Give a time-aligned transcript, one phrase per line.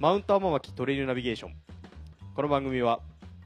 [0.00, 1.54] マウント天巻トレイルナビゲーション。
[2.34, 3.00] この番組は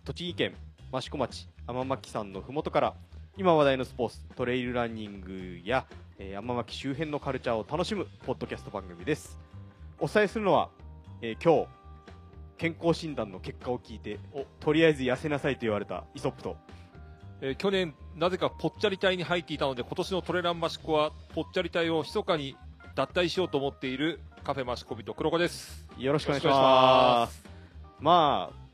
[0.04, 0.54] 栃木県
[0.96, 2.94] 益子町天巻山のふもとから
[3.36, 5.84] 今話題のスポーツトレイルランニングや、
[6.16, 9.36] えー、天巻周辺のカルチャーを楽しむポッドキャスト番組です。
[9.98, 10.68] お伝えするのは、
[11.22, 11.68] えー今日
[12.56, 14.20] 健康診断の結果を聞いて
[14.60, 16.56] とりあえず痩せなさいと言われたイソップと。
[17.40, 22.56] えー去年、なぜかぽっちゃり隊に入っていたので、今年のトレランマシコは、ぽっちゃり隊を密かに
[22.94, 25.86] 脱退しようと思っているカフェマシコビと黒子です。
[25.96, 27.42] よろしくお願いします。
[27.98, 28.64] まあ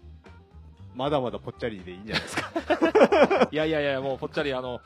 [0.96, 3.48] まだまだぽっちゃりでいいんじゃないですか。
[3.52, 4.80] いやいやいや、もうぽっちゃり、あの、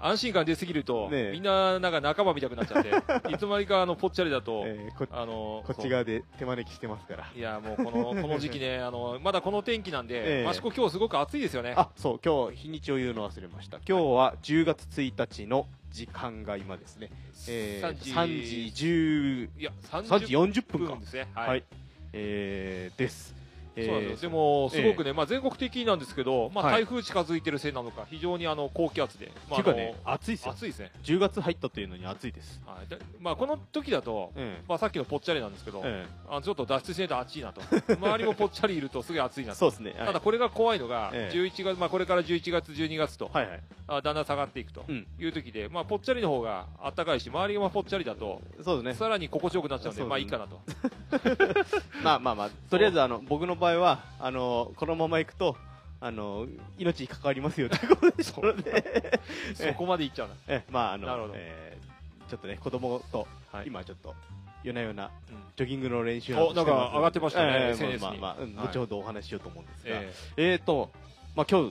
[0.00, 1.32] 安心感出すぎると、ねえ。
[1.32, 2.90] みんななんか仲間見たくなっちゃって、
[3.32, 7.24] いつまにかあのぽっちゃりだと、えーこあの、こっち側で手招きしてますから。
[7.24, 10.44] そういや、もうこの、 この時期ね、あの、まだこの天気なんで、ええ。
[10.44, 11.74] マシコ今日すごく暑いですよね。
[11.76, 13.78] あそう今日日にちを言うの忘れました。
[13.88, 17.10] 今日は10月1日の時間が今ですね、
[17.48, 20.92] えー、3時3時10いや、3時30 40分か。
[20.94, 21.28] 分ですね。
[21.34, 21.64] はい、
[22.12, 23.34] えー、です、
[23.78, 24.30] えーそうなんですよ。
[24.30, 30.52] でも、すごくね、まあ、全国的なんですけど、まあ、はい台風近づいてるせいなのか、非常にあの高気圧で、まあ、あの暑いですよ。
[30.52, 32.60] 暑いですね、10月入ったというのに暑いです。
[32.66, 32.88] はい。
[32.88, 37.60] でまあ、この時だと、えまあ、さっきのぽっちゃりなんですけど、えあちょっと脱出しないと暑いなと、
[37.94, 40.06] 周りもぽっちゃりいるとすげえ暑いなと、そうですね、はい。
[40.06, 41.36] ただこれが怖いのが、ええ。
[41.36, 43.60] 11月まあ、これから11月、12月と、はいはい。
[43.90, 45.06] あだんだん下がっていくとうん。
[45.18, 48.94] いう時で、まあ、ぽっちゃりの方が暖かいし、周りがぽっちゃりだと、そうですね。
[48.94, 50.60] さらに心地よくなっちゃうんで、まあいいかなと。
[52.02, 55.56] まあまあまあとりあえずあの僕の場合はあのこのまま行くと
[56.00, 56.46] あの
[56.78, 59.20] 命に関わりますよという ことでしたので。
[59.54, 60.34] そこまでいっちゃうな。
[60.46, 61.88] えまああのえー
[62.28, 63.68] ちょっとね子供と、はい。
[63.68, 64.14] 今ちょっと
[64.62, 65.36] 夜な夜なうん。
[65.56, 70.54] ジョギングの練習おなんか上がってましたねえまあまあ後ほどお話ししようと思うんですが、ええ。
[70.56, 70.90] ーと、
[71.34, 71.70] まあ、今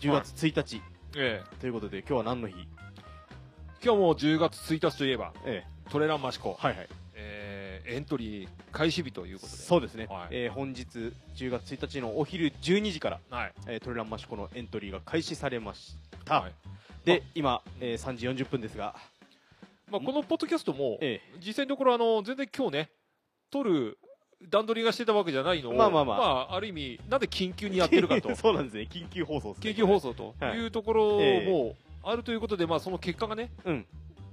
[0.00, 0.82] 日10月1日
[1.16, 1.44] ええ。
[1.54, 2.54] えということで今日は何の日、
[3.82, 5.64] 今日も10月1日といえば、え。
[5.88, 6.88] トレランマシコ、はいはい
[7.86, 9.58] えーエントリー開始日ということで。
[9.62, 10.28] そうですね、はい。
[10.30, 10.86] えー本日
[11.36, 13.52] 10月1日のお昼12時から、はい。
[13.66, 16.52] えートレランマシコのエントリーが開始されました、はい。
[17.04, 18.94] で今、えー3時40分ですが、
[19.90, 22.90] まあ、このポッドキャストも、え実際のところ、あの、全然今日ね、
[23.50, 23.98] 撮る
[24.48, 26.54] 段取りがしてたわけじゃないのを、まあまあまあ。
[26.54, 28.88] あ、る意味、なんで緊急にやってるかと、 そうなんですね。
[28.90, 29.54] 緊急放送ね。
[29.60, 30.58] 緊急放送とはい。
[30.58, 30.66] い。
[30.66, 33.86] うところえもあるということで、まあ、その結果がね、うん。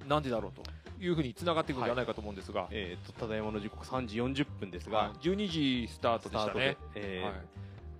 [0.08, 0.64] なんでだろうと
[1.00, 5.26] いうふうにつながっていくんじゃないかと思うんですが、えー、とただいまの時刻3時40分ですが、はい。
[5.26, 6.78] 12時スタートでしたね。
[6.96, 7.34] えーはい。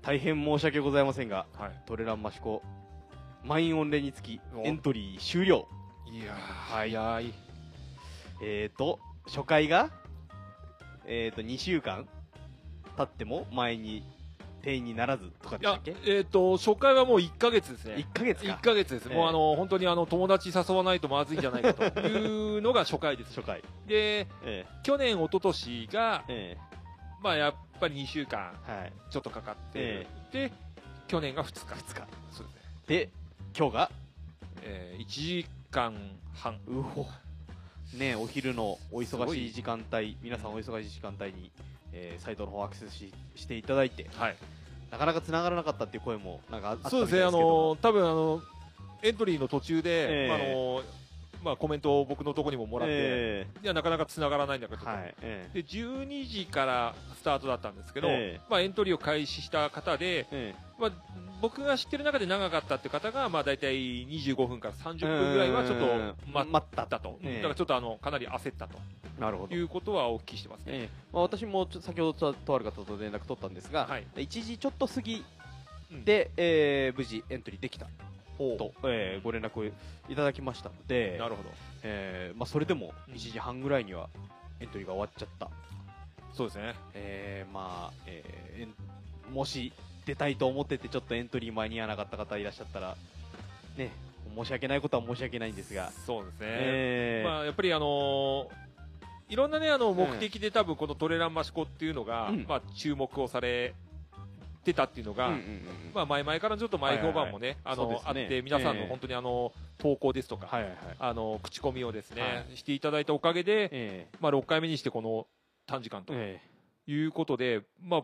[0.02, 1.82] 大変申し訳ございませんがはい。
[1.86, 2.62] トレランマシコ
[3.44, 4.64] 満員御礼につきお。
[4.64, 5.68] エントリー終了。
[6.12, 7.34] いやー、早い。
[8.42, 9.90] えーと初回が
[11.06, 12.08] えーと2週間
[12.98, 14.04] 経っても前に
[14.62, 17.96] 定員にならずとかでしたっけ、えっ、と、初回はもう1ヶ月ですね。
[17.96, 18.54] 1ヶ月か。
[18.54, 19.10] 1ヶ月です。
[19.10, 19.16] ええ。
[19.16, 23.34] もうあの、本当にあの、友達誘わないとまずいんじゃないかというのが初回です。
[23.34, 23.62] 初回。
[23.88, 26.58] で、え去年、一昨年がー、え。
[27.22, 28.54] まあやっぱり2週間
[29.10, 30.52] ちょっとかかって、えで、
[31.08, 31.74] 去年が2日。
[31.74, 32.08] 2日。
[32.32, 32.62] そうですね。
[32.88, 33.10] で
[33.58, 33.92] 今日が？
[34.64, 35.94] えー、1時間
[36.34, 36.60] 半。
[36.68, 37.08] うお。
[37.98, 41.52] ねお昼のお忙しい時間帯皆さんお忙しい時間帯に、
[41.94, 44.36] えーサイトの方アクセスししていただいてはい。
[44.92, 48.42] なかなか繋がらなかったっていう声もなんかああったそうですね、あみたいけどの、多分あの、
[49.04, 50.82] エントリーの途中で、ええまああの、
[51.44, 58.42] まあコメントを僕のところにももらって、えいや、なかなか繋がらないんだけど、ーはいえで、12時からスタートだったんですけど、ええ。
[58.50, 60.28] まあエントリーを開始した方で、
[60.80, 60.92] まあ、
[61.42, 65.86] 僕が知ってる中で長かったって方が、まあ、大体25分から30分ぐらいはちょっと
[66.32, 67.36] 待待ったと、ええ。
[67.38, 68.78] だからちょっとあのかなり焦ったと。
[69.18, 69.56] ーなるほど。
[69.56, 70.72] いうことはお聞きしてますね。
[70.74, 70.90] ええ。
[71.14, 74.08] まあ、私もちょ先ほどととある方と連絡取ったんですが、はい。
[74.16, 75.26] 1時ちょっと過ぎ
[75.92, 76.06] うん。
[76.06, 77.88] で、えー無事エントリーできた
[78.58, 81.50] と、えーご連絡をいただきましたのでな、るほど。
[81.84, 84.10] えーまあ、それでもうん1時半ぐらいには
[84.60, 85.50] エントリーが終わっちゃった、
[86.34, 86.76] そうですね。
[86.94, 89.72] えーまあえーもし
[90.06, 92.96] 出たいと思っててちょっとエントリー間に合わなかった方いらっしゃったら、
[93.78, 93.92] ね、
[94.36, 96.48] 申し訳ないことは申し訳ないんですが、そうですね。
[96.50, 98.70] えーまあ、やっぱりあのー
[99.30, 103.76] いろんなね、あの、目的で多分このトレランマシコっていうのが、うんまあ、注目をされ
[104.64, 105.64] てたっていうのが、うんうんうん
[105.94, 108.06] まあ、前々からちょっと前評判もね、あの、そうですね。
[108.08, 108.88] あって、皆さんのええ。
[108.88, 110.80] 本当にあの、投稿ですとか、はいはいはい。
[111.00, 115.28] あの、口コミをですね、はしていただいたおかげで、えまあ、6回目にしてこの
[115.66, 116.42] 短時間とーえ。
[116.88, 118.04] いうことで、まあ、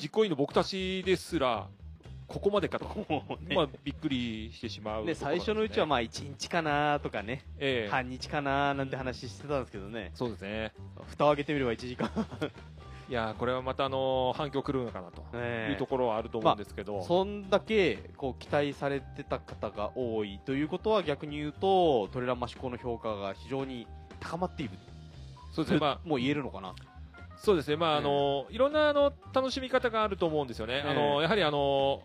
[0.00, 1.68] 実行委員の僕たちですら、
[2.28, 2.86] ここまでかと、
[3.40, 3.56] ね。
[3.56, 7.90] まあ、びっくりしてしまう、ね、最初のうちはままあ1日かなとかね、ええ。
[7.90, 10.72] 半日かななんて話してたんですけどね、そうですね。
[11.06, 12.10] 蓋を開けてみれば1時間、
[13.08, 15.68] いやーこれはまたあのー反響来るのかなとえ。
[15.70, 23.86] いうところはあると思うんですけど、そんだけこう期待されてた方が多いということは逆に言うとトレランマシコの評価が非常に
[24.20, 24.72] 高まっている。
[25.52, 26.74] そうですね、まあ、もう言えるのかな？
[27.38, 27.98] そうですね、まあ、ええ。
[27.98, 30.82] あの、いろんな、あの、楽しみ方があると思うんですよね。
[30.84, 32.02] あの、ええやはりあの、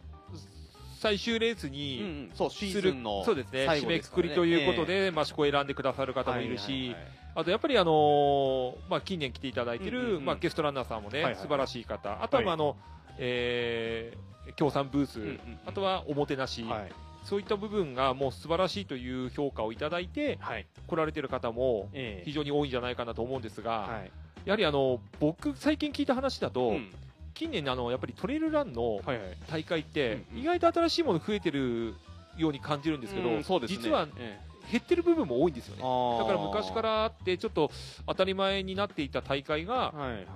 [1.03, 2.31] 最終レースうんうに、ん。
[2.33, 6.95] そうシするーズンのそうですね、最締めくくりということで、マシコを選んでくださる方もいるし、
[7.35, 12.77] あとやっぱりあのまあ、近年来ていただいてる、まあ、ゲストランナーさんもね、素晴らしい方、あとは、まあはいあの、
[13.17, 16.91] えー、協賛ブース、あとはおもてなし、はい。
[17.25, 20.65] そういった部分がもう素晴らしいという評価をいただいて、はい。
[20.87, 22.23] 来られてる方もええ。
[22.25, 24.11] 非常に多いんじゃないかなと思うんですが、はい。
[24.45, 26.89] やはりあの僕、最近聞いた話だと、うん
[27.33, 29.01] 近年あの、やっぱりトレイルランの
[29.49, 31.95] 大会って意外と新しいもの増えてる
[32.37, 33.43] ように感じるんですけど、うんね。
[33.67, 34.39] 実はえ
[34.71, 36.19] 減ってる部分も多いんですよえね。
[36.19, 37.71] だから昔からあって、ちょっと
[38.07, 39.93] 当たり前になっていた大会が、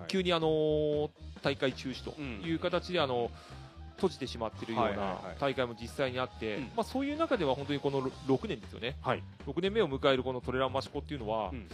[0.08, 1.10] 急にあのー
[1.44, 2.42] 大会中止とうん。
[2.44, 3.30] いう形で、あの
[3.96, 6.64] 閉じてしまっているような大会も実際にあって、うん。
[6.64, 9.24] まあ、そういう中では本当にこの6年ですよね、はい。
[9.48, 11.68] 6年目を迎えるこのトレランマシコっていうのは、うん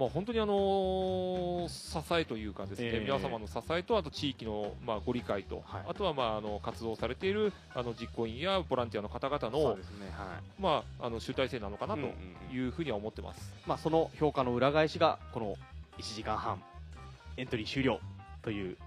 [0.00, 12.00] まあ、本当にあのー支えというかですね、ええ皆様の支えと、あと地域のまあご理解と、はいあとはまああの活動されているあの実行委員やボランティアの方々の,、ですねはいまあ、あの集大成なのかなと
[12.50, 13.52] いうふうには思ってます。
[13.66, 15.56] まあ、その評価の裏返しがこの
[15.98, 16.62] 1時間半
[17.36, 18.00] エントリー終了
[18.40, 18.78] という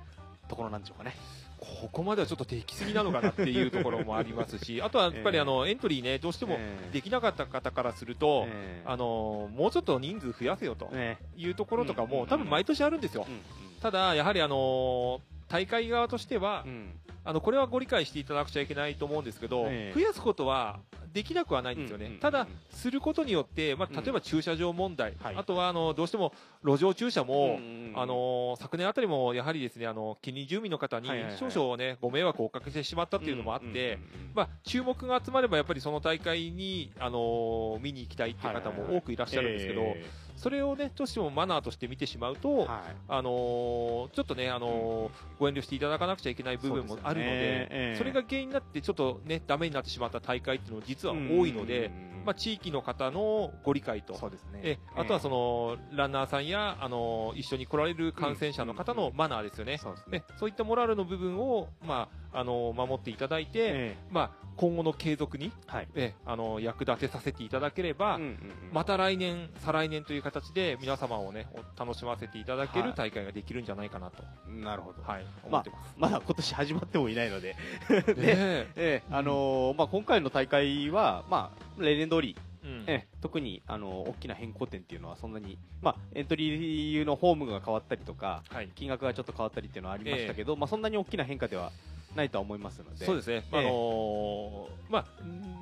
[0.48, 1.16] ところなんでしょうかね。
[1.64, 6.94] ここまではちょっとできすぎなのかなっていうところもありますし、 あとはやっぱりあの、エントリーね、どうしてもええ。
[6.94, 8.84] できなかった方からすると、ええ。
[8.86, 13.26] あのもうちょっと人数増やせよとねいうところとかも多分毎年あるんですよ。
[13.28, 13.42] うん。
[13.82, 15.22] ただ、やはりあの
[15.54, 17.00] 大会側としてはう、ん。
[17.26, 19.98] あのこれはご理解していただくちゃいけないと思うんですけど、ええ。
[19.98, 20.80] 増やすことは
[21.14, 22.06] できなくはないんですよね。
[22.06, 24.04] うんうんうんただ、することによって、まあ、うん。
[24.04, 25.36] 例えば駐車場問題、はい。
[25.36, 26.34] あとはあのどうしても
[26.66, 31.38] 路上駐車も、うんあの昨年あたりもやはりですねあの近隣住民の方にはいはいはい。
[31.38, 33.98] 少々ね、ご迷惑をおかけしてしまったっていうのもあって、うんうんうん
[34.34, 40.04] まあ、注目が集まればやっぱりその大会に、あの見に行きたいっていう方も多くいらっしゃるんですけど、え
[40.36, 42.96] それをねどうしてもマナーとして見てしまうと、えはい。
[43.08, 47.98] あのちょっとね、あのご遠慮していただかなくちゃいけない部分もあるので、そねええ。
[47.98, 51.92] それが原因になって、ちょっとね、ダメになってしまった大会っていうのも実は多いので、
[52.26, 54.60] まあ、地域の方のご理解と、そうですね。
[54.64, 65.88] えあとはその、ランナーさんや、あの一緒に来られる感染者の方のマナーですよね、そういったモラルの部分を、まあ、あの守っていただいて、えまあ、今後の継続に、えはい。
[65.96, 68.36] えあの役立てさせていただければ、うんうんうん
[68.74, 72.90] また来年、再来年という形で皆様をね、お楽しませていただけはい。
[72.90, 75.04] る大会ができるんじゃないかなと、なるほど。
[75.04, 75.94] はい、思ってます。
[75.98, 77.56] まだ今年始まってもいないので。
[79.12, 82.84] あのーまあ、今回の大会は、まあ、例年通り、うん。
[82.88, 88.70] ええ特に、あのー大きな変更点っていうのはそんなに、まあ、エントリーのフォームが変わったりとかはい。
[88.76, 91.72] 金額がちょっと変わったりっていうのはありましたけど、まあ、そんなに大きな変化では
[92.16, 93.06] ないとは思いますので。
[93.06, 93.60] そうですね、ええ。
[93.60, 95.06] あのーまあ、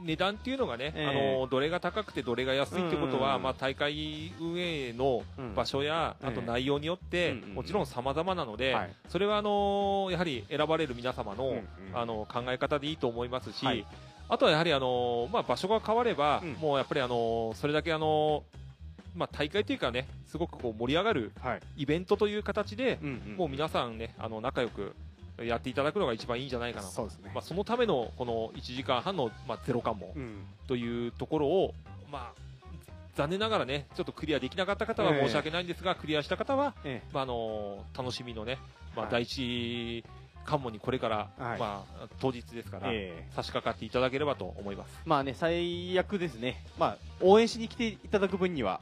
[0.03, 1.05] 値段っていうのがね、ええ。
[1.07, 8.93] あのーどれが高くてどれが安いってことは、うんまあ、大会運営のうん場所や、ええあと内容によって、もちろん様々なので、はい。
[9.09, 11.61] それはあのーやはり選ばれる皆様の,、
[11.93, 13.85] あの考え方でいいと思いますし、はい。
[14.29, 16.53] あとはやはり、あのーまあ、場所が変われば、うん。
[16.53, 18.61] もうやっぱり、あのーそれだけ、あのー
[19.13, 21.59] まあ、大会というかね、すごくこう盛り上がるはい。
[21.75, 22.97] イベントという形で、
[23.35, 24.95] もう皆さんね、あの仲良く
[25.45, 26.93] やっていただくのが一番いいんじゃないかなと。
[26.93, 30.45] そうですね、まあ、そのためのこの1時間半の、まあ、ゼロ関門うん。
[30.67, 31.73] というところを、
[32.11, 32.41] まあ、
[33.15, 35.25] 残念ながらね、ちょっとクリアできなかった方はええ。
[35.25, 38.57] 申し訳ないんですが、クリアした方は、えまあ、あの楽しみのね、
[38.95, 39.11] まあ、はい。
[39.11, 40.03] 第一
[40.45, 41.59] 関門にこれから、はい。
[41.59, 43.31] まあ、当日ですから、ええ。
[43.35, 45.01] 差し掛かっていただければと思います。
[45.05, 48.79] まあね最悪ですね、まあ、応援しに来ていただく分には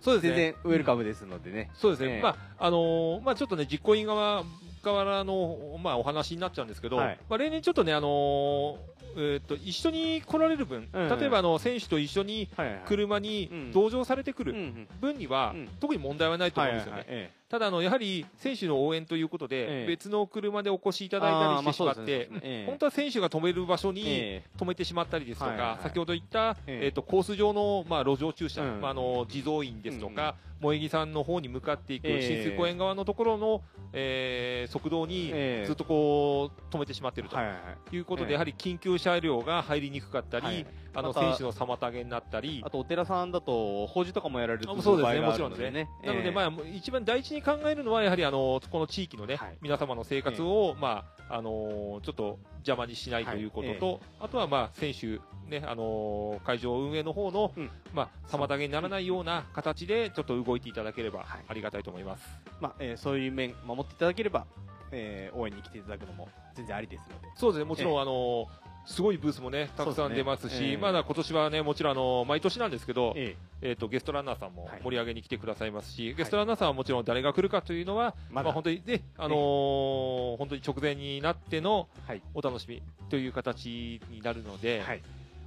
[0.00, 2.22] そう全然ウェルカムですのでね、そうですね、ええ。
[2.22, 4.44] まああのーまあ、ちょっとね、実行委員側
[4.78, 7.18] からの、まあ、お話になっちゃうんですけど、はい。
[7.28, 12.48] まあ、例年ちょっとね、あのーえーっと一緒に来られる分、うん例えばあの選手と一緒に
[12.86, 13.72] 車にうん。
[13.72, 14.54] 同乗されてくる
[15.00, 15.68] 分には、うん。
[15.80, 17.32] 特に問題はないと思うんですよね。
[17.48, 19.86] ただあの、やはり選手の応援ということで、ええ。
[19.86, 28.80] 別の車でお越しいただいたりしてしまって本当は選手が止める場所にえ止めてしまったりですとか、先ほど言った、えええー、とコース上の、まあ、路上駐車、うん。
[28.80, 32.22] まあ、あの地蔵院ですとか、萌木さんの方に向かっていく、ええ。
[32.22, 33.62] 新水公園側のところの、
[33.92, 35.66] えー側道にええ。
[35.66, 37.44] ずっとこう止めてしまっているとは
[37.90, 38.32] いうことで、ええ。
[38.34, 40.66] やはり緊急車両が入りにくかったり、はい。
[40.94, 42.62] あの選手の妨げになったり。
[42.64, 42.70] あ。
[42.70, 45.70] とお寺さんだと法事とかもやられるあそうですね、もちろんですね。
[45.70, 45.88] るのでね。。
[46.06, 49.58] なので、まあ、あ、一番第一に考えるのは、やはりあのこの地域のね、はい。
[49.60, 57.70] 皆様の生活を、まああのちょっと邪魔にしないということと、あとは、まあ、選手、ねあの会場運営の方の、うん。
[57.92, 61.44] まあ、妨げにならないような形で、ちょっと動いていただければはい。
[61.48, 62.28] ありがたいと思います。
[62.60, 64.46] まあ、えーそういう面守っていただければ、
[64.90, 67.28] えー応援に来ていただくのも全然ありですので。
[67.36, 68.00] そうですね、もちろん、え。
[68.00, 68.46] あの
[68.86, 70.68] すごいブースもね、たくさん出ますし、すね。
[70.70, 70.76] ええ。
[70.76, 73.72] まだ今年はね、もちろんあの、毎年なんですけど、ええ。
[73.72, 74.82] っ、と、ゲストランナーさんもはい。
[74.82, 82.22] 盛り上げに来てくださいますし、ゲストランナーさんはもちろん誰が来るかというのは、まあ本当にね、あのー本当に直前になってのはい。
[82.34, 85.02] お楽しみという形になるので、はい。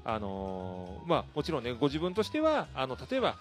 [0.06, 3.38] あのーまあもちろんね、ご自分としては、あの、例えば、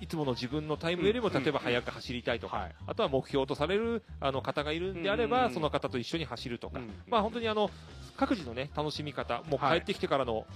[0.00, 1.32] いつもの自分のタイムよりも、うん。
[1.32, 2.74] 例えば早く走りたいとか、はい。
[2.86, 6.90] あとは目標とされるあの方がいるんであれば、その方と一緒に走るとか、うん。
[7.08, 7.70] まあ本当にあの、
[8.16, 9.78] 各自のね、楽しみ方、もう帰はい。
[9.78, 10.46] ってきてからの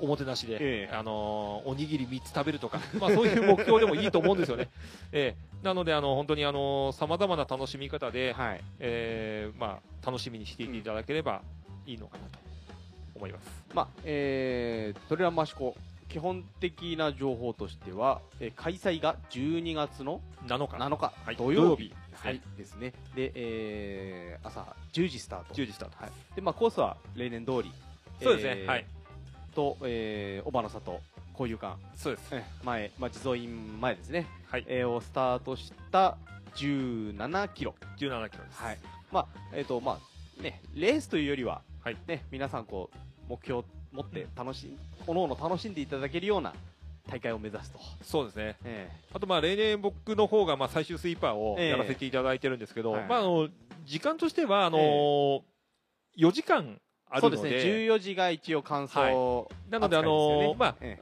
[0.00, 0.94] おもてなしで、ええ。
[0.94, 4.68] あのーおにぎり3つ食べるとか、 まあそういう目標でもいいと思うんですよね。
[5.12, 5.64] ええ。
[5.64, 8.60] なので、あの、本当にあの、様々な楽しみ方で、はい。
[8.80, 11.42] えーまあ楽しみにしていただければ
[11.86, 12.38] いいのかなと
[13.14, 13.64] 思います。
[13.74, 15.76] まあえー、トレランマシコ
[16.12, 20.76] 基本的な情報としては、えー開催が12月の7日。
[20.76, 25.96] 7日、はい土曜日ですねはい、ですねで、えー朝10時スタート10時スタート。
[25.96, 27.72] はいでまあ、コースは例年通り
[28.22, 28.86] そうですね、えーはい。
[29.54, 31.00] と、えー、小花里
[31.32, 32.28] 交友館そうです。
[32.34, 34.64] えー前、まあ、地蔵院前ですね、はい。
[34.68, 36.18] えーをスタートした
[36.56, 38.62] 17キロ17キロです。
[38.62, 38.78] はい。
[39.10, 39.98] まあ、えっ、と、ま
[40.38, 42.96] あ、ね、レースというよりは、はいね、皆さんこう、
[43.30, 46.52] 目標を持って楽しん、おのおの楽しんでいただけるような
[47.10, 47.78] 大会を目指すと。
[48.02, 48.56] そうですね。
[48.64, 53.48] えあと、まあ、例年僕の方が、まあ、最終スイーパーをええやらせていただいてるんですけど、はいまあ、あの、
[53.84, 55.42] 時間としては、あのえ
[56.18, 56.80] 4時間
[57.10, 59.70] あるので、そうですね、14時が一応完走、はい。
[59.70, 60.98] なので、あのまあ、え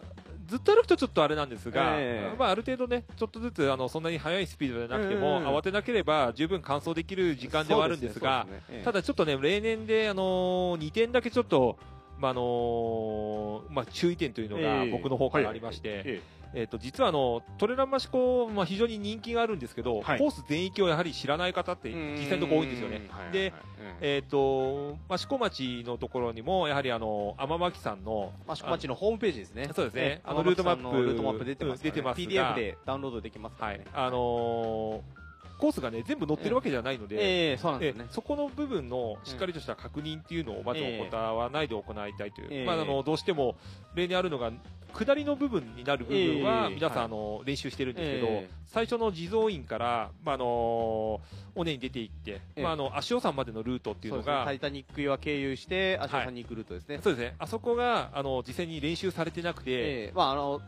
[0.51, 2.37] ずっと歩くとちょっとあれなんですが、ええ。
[2.37, 8.77] まあ、ある程度ね、ちょっとずつ、あの、そんなに速いスピードじゃなくても、うん慌てなければ十分完走できる時間ではあるんですが、すねすね。
[8.79, 8.85] ええ。
[8.85, 11.79] ただちょっとね、例年で、あの2点だけちょっと、
[12.21, 14.91] まあ、あのまあ、注意点というのがええ。
[14.91, 16.23] 僕の方からありまして、え
[16.53, 20.19] えっ、と、実はあの、トレランマシコ、まあ、非常に人気があるんですけど、はい。
[20.19, 23.07] コース全域をやはり知らない方ってえ実際のところ多いんですよね。
[23.09, 23.53] はいで、
[24.00, 29.71] えっ、と、益子町のところにも、やはりあの、天巻さんの、益子町のホームページですね。
[29.75, 30.03] そうですね。
[30.03, 30.21] ええ。
[30.25, 32.27] あのルートマップルートマップ出てますね、出てますが。
[32.27, 33.87] PDF でダウンロードできますからね。、はい。
[34.07, 35.20] あのー
[35.61, 38.09] コースがね、全部載ってるわけじゃないので、ええそうなんですよね。
[38.11, 42.64] えそこの部分のしっかりとした確認っていうのをまず怠らないで行いたいという、ええ。
[42.64, 43.57] まあ、あのどうしても
[43.95, 44.50] 例年あるのが
[44.95, 47.05] 下りの部分になる部分はええ皆さん、はい。
[47.05, 48.50] あの練習してるんですけど、ええ。
[48.64, 51.21] 最初の地蔵院から、まああの
[51.55, 52.62] 尾根に出ていって、ええ。
[52.62, 57.00] まあ、あの足尾山までのルートっていうのがタイタニック岩経由して、足尾さんに行くルートですね。
[57.02, 57.35] そうですね。
[57.38, 59.75] あそこがあの実際に練習されてなくて、え
[60.09, 60.12] え。
[60.14, 60.62] まああの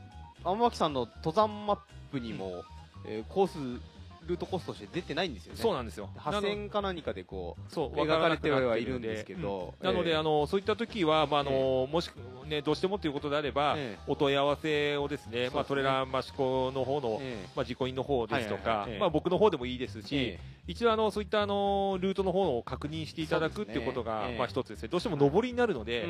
[0.44, 1.78] 天巻さんの登山マッ
[2.10, 2.64] プにも、
[3.06, 3.80] えーコース
[4.26, 5.60] ルートコースとして出てないんですよね。
[5.60, 6.10] そうなんですよ。
[6.16, 10.16] 破線か何かでこそうう描かれてはいるんですけど、なので、ええ。
[10.16, 12.10] あのそういった時は、まああのもし、
[12.46, 24.88] ね、どうしてもということであれば、えお問い合わせをですね、まあ、トレランマシコの方の、えまあ、実行委員の方ですとかまあ、僕の方でもいいですし、え一度あの、そういったあの、ルートの方を確認していただくっていうことが、ええまあ一つですね。
[24.88, 26.06] どうしても上りになるのえ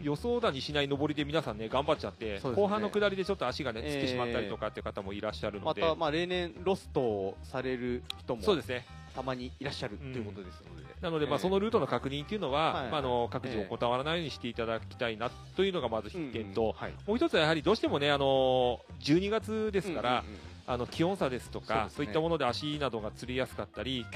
[0.00, 8.86] で、予想だにしない上りで皆さんね、頑張っちゃって、後半の下りでちょっと足がね、つってしまったりとえかっていう方もいらっしゃるので、また、まあ、例年ロストをされる人もそうですね。
[9.14, 11.42] たまにいらっしゃるということですので、なので、まあ、ええ。
[11.42, 12.90] そのルートの確認っていうのは、はい。
[12.90, 16.92] まあ、あの、各自お断らないようにしていただきたいなというのがまず必見と、うんうんはい。
[17.06, 22.10] もう一つはやはりどうしてもね、あの、12月ですから、うんうんうんあの気温差ですとかそうね。
[22.10, 24.06] いったもので足などがつりやすかったり、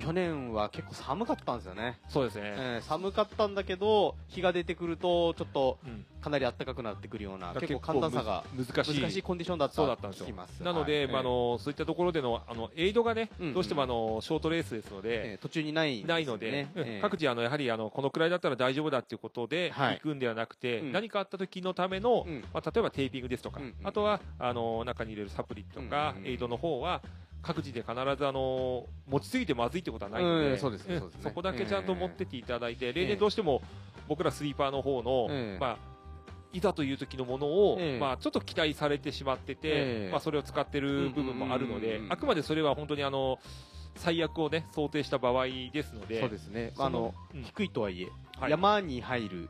[0.00, 6.04] 去年は結構寒かったんですよね、そうですね、えー寒かったんだけど日が出てくるとちょっとうん。
[6.20, 9.00] かなり暖かくなってくるようなだから結構寒暖差がむ難しい。
[9.00, 10.26] 難しいコンディションだったそうだったんですよ。
[10.62, 11.12] なので、はい。
[11.12, 13.54] まあ、あのそういったところでのあのエイドがね、うんうん。
[13.54, 16.04] どうしてもあのショートレースですので、えー途中にないね。
[16.06, 16.82] ないので、うん。
[16.86, 19.94] えー各自あのやはりあのこのくらいだったら大丈夫だっていうことではい。
[19.94, 20.92] 行くんではなくて、うん。
[20.92, 22.44] 何かあった時のための、うん。
[22.52, 26.28] まあ、例えばテーピングですとか、うんうんあとはあの中に入れるサプリとか、うんうん。
[26.28, 27.00] エイドの方は
[27.42, 31.22] 各自で必ずあの持ちすぎてまずいってことはないので、うんそうですねんそうですね。
[31.24, 33.08] そこだけちゃんと持ってっていただいて、例ええ。
[33.08, 33.62] 年どうしても
[34.08, 35.58] 僕らスリーパーの方の、ええ。
[35.58, 35.90] まあ
[36.52, 37.98] いざという時のものを、ええ。
[38.00, 40.10] まあ、ちょっと期待されてしまってて、ええ。
[40.10, 43.38] まあ、それを使ってる部分もあるので、あくまでそれは本当にあの
[43.94, 47.42] 最悪をね想定した場合ですので、そうですね、あのうん。
[47.44, 48.50] 低いとはいえ、はい。
[48.50, 49.48] 山に入る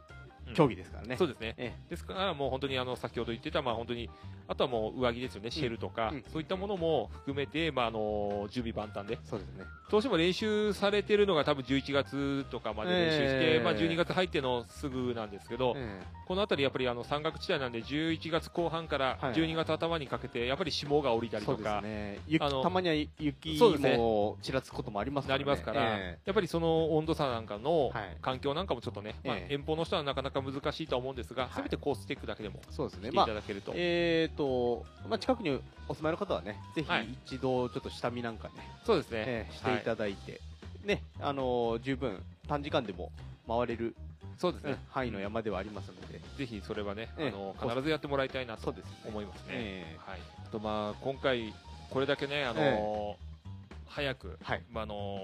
[0.54, 1.54] 競技ですからね、そうですね。
[1.57, 4.09] えですから、もう本当にあの先ほど言ってた、まあ、本当に
[4.50, 6.25] あとはもう上着ですよね、シェルとか、うん。
[6.33, 9.64] そういったものも含めて、まあ、あの準備万端で、そうですね。
[9.90, 13.61] どうしても練習されてるのが多分11月とかまで練習して、ええ。
[13.61, 19.35] まあ、12月入ってのすぐなんですけど、えこのあたりやっぱりあの山岳地帯なんで11月後半からはい。
[19.35, 22.19] 12月頭にかけてやっぱり霜が降りたりとか、ね。
[22.26, 26.19] 雪あのたまには雪もちらつくこともありますかなら、ね、りますから、え。
[26.25, 28.16] やっぱりその温度差なんかのはい。
[28.21, 29.54] 環境なんかもちょっとね、まあええ。
[29.54, 31.52] 遠方の人はなかなか難しいとは思うんですが、はい。
[31.56, 37.09] せめてコースチェックだけでもえそうですしていねまあただけると、えーとまあ、近くにお住まいの方はね、ぜひはい。
[37.26, 38.54] 一度ちょっと下見なんかね、
[38.85, 40.40] そうですね、えーしていただいて、
[40.85, 43.11] ね、あのー十分短時間でも
[43.47, 43.94] 回れる
[44.38, 48.75] そうですね、範囲の山ではありますので、ぜひそれはね、ええあの必ずやってもらいたいなと
[49.06, 49.49] 思いますね。
[49.50, 50.20] えはい。
[50.47, 51.52] あとまあ今回
[51.90, 53.16] これだけねあの、え
[53.87, 54.62] 早く、はい。
[54.70, 55.20] まああの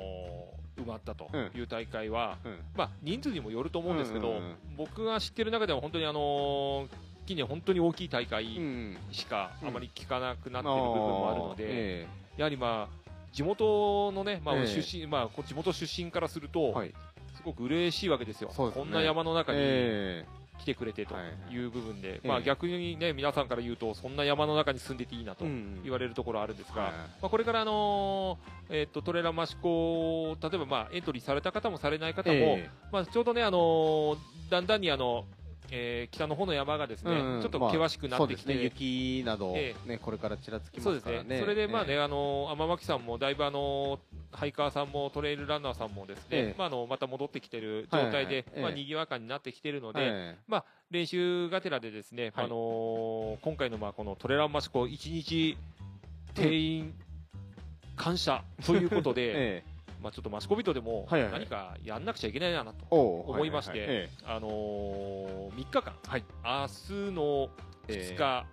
[0.77, 1.51] 埋まったとうん。
[1.55, 2.59] いう大会は、うん。
[2.77, 4.55] まあ人数にもよると思うんですけど、うんうんうん。
[4.77, 6.89] 僕が知ってる中では本当にあの
[7.27, 8.97] 近年本当に大きい大会うん。
[9.11, 9.69] しかうん。
[9.69, 12.07] あまり聞かなくなってる部分もあるので、え
[12.37, 14.67] やはりまあ地元のね、まあええ。
[14.67, 16.95] 出身、まあこ地元出身からすると、えはい。
[17.35, 18.49] すごく嬉しいわけですよ。
[18.49, 18.55] ね。
[18.57, 19.59] こんな山の中に。
[19.61, 20.25] え
[20.59, 21.21] 来てくれてとは
[21.51, 21.53] い。
[21.55, 22.29] いう部分で、ええ。
[22.29, 25.45] まあ逆にね、皆さんから言うと、そんな山の中に住んでていいなと
[25.83, 26.93] 言われるところあるんですが、はい。
[26.93, 32.71] まあこれからあのーえっと、トレーラー益子、例えばまあエントリーされた方もされない方も、え。
[32.93, 34.17] まあちょうどね、あのー
[34.51, 35.25] だんだんにあの、
[35.71, 37.43] えー北の方の山がですね、うんうん。
[37.43, 38.65] ちょっと険しくなってきて、まあね。
[38.65, 41.37] 雪など、えねこれからちらつきそうですからね。
[41.37, 41.41] ね。
[41.41, 43.99] それでまあね、えあの天巻さんもだいぶあの
[44.33, 46.55] ハイカーさんもトレイルランナーさんもですね、ええ。
[46.57, 48.63] まああのまた戻ってきてる状態で、はいはい。
[48.63, 50.37] まあ賑やかになってきてるので、え。
[50.47, 52.45] まあ練習がてらでですね、はい。
[52.47, 55.57] あの今回のまあこのトレランマシコ一日
[56.35, 56.95] 定員
[57.97, 62.75] 感謝ということで、 ええまあちょっとマシコビトでも何かやんなくちゃいけないなと。
[62.91, 66.25] 思いましてあのー、3日間、はい。
[66.45, 66.67] 明
[67.09, 67.49] 日の
[67.89, 68.47] 2日、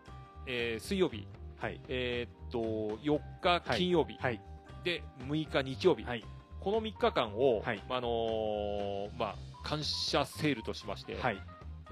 [0.46, 1.28] えー水曜日、
[1.60, 1.82] えはい。
[1.88, 2.60] えーっと
[3.04, 4.42] 4日金曜日、はい。
[4.84, 6.24] で6日日曜日、はい。
[6.60, 7.84] この3日間を、はい。
[7.90, 11.42] あのーまあ、感謝セールとしまして、はい。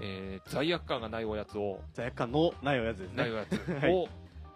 [0.00, 3.16] えー罪悪感がないおやつを、罪悪感のないおやつですね。
[3.22, 4.08] ないおやつを、 はい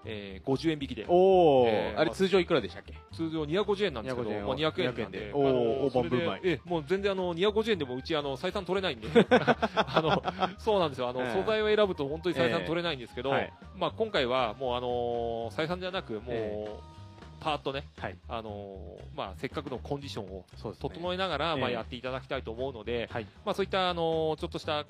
[0.06, 2.94] えー50円引きで、おお、えーあれ通常いくらでしたっけ？
[3.12, 4.44] 通常250円なんですけど、250円。
[4.44, 10.22] をまあ、200円なん200で、おーあの大盤振る舞いそれでえもう全然あの250円でもうちあの採算取れないんで、あの
[10.58, 16.66] そうなんですよあの、ええ素材を選ぶと本当に採算取れないんですけど、はいまあ、今回はもうあの採算じゃなく、もう、え
[17.38, 20.44] パーッとね、はいあのまあ、せっかくのコンディションを
[20.80, 24.86] 整えながら、まあ、ええやっていただきたいと思うので、はいまあ、そういったあのちょっとした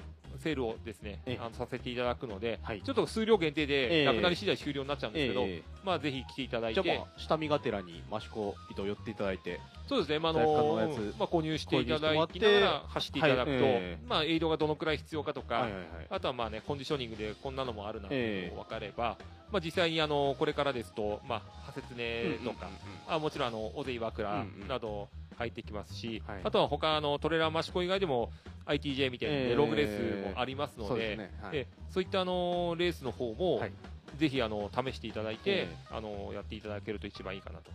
[0.46, 1.38] セールをですね、ええ。
[1.40, 2.80] あのさせていただくので、はい。
[2.82, 6.80] ちょっと数量限定えで、えなくなり次第終了になっちゃうんですけど、えまあ、ぜひ来ていただいて。
[6.80, 9.60] ま、あ下見がてらに益子糸寄っていただいて。
[9.88, 10.74] そうですね、まああの
[11.18, 13.62] まあ、購入していただきながら走っていただくと、はい。
[13.62, 14.06] ええ。
[14.06, 15.86] まあ、エイドがどのくらい必要かとか、はいはいはい。
[16.10, 19.16] あとはまあね、コンディショニングでこんなのもあるなっていうのが分かれば、
[19.50, 22.68] まあ、実際にあのこれからですと、まあ、派説ねとか、
[23.08, 24.68] あもちろんあの尾瀬岩倉うんうん。
[24.68, 26.40] など入ってきますし、はい。
[26.44, 28.30] あとは他あのトレーラー益子以外でも
[28.66, 31.58] ITJ みたいな、ええロングレースもありますので、ねはい。
[31.58, 33.72] えそういったあのレースの方も、はい。
[34.16, 37.70] ぜひあの試していただいて、えあのやっていただけると一番いいかなと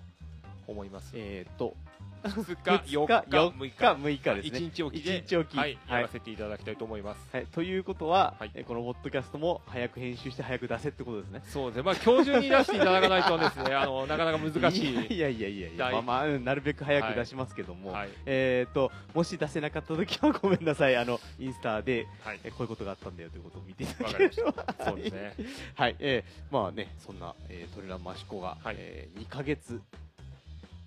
[0.67, 1.13] 思います。
[1.15, 1.75] えーっと
[2.23, 7.27] 2 2日、4日、4 6日日、6日ですね1日おきで、一日おきやらせていただきたいと思います。
[7.31, 11.41] はい、ということは、はいえこのポッドキャストも早く編集して早く出せってことですね。
[11.47, 15.13] そうですね、まあ今日中に出していただかないとですね、 あのなかなか難しい。
[15.15, 20.95] いやいやいやいや、大まあまあ、うんなるべく早く出しますけども、はい、えっ、と、もし出せなかった時はごめんなさい。
[20.95, 24.53] あの、インスタで、はい、えこういうことがあったんだよということを見ていたわだければ。
[24.53, 24.85] た。
[24.85, 25.35] そうですね。
[25.75, 29.81] はい、えーまあね、そんな、えートレランマシコが、はいえ2ヶ月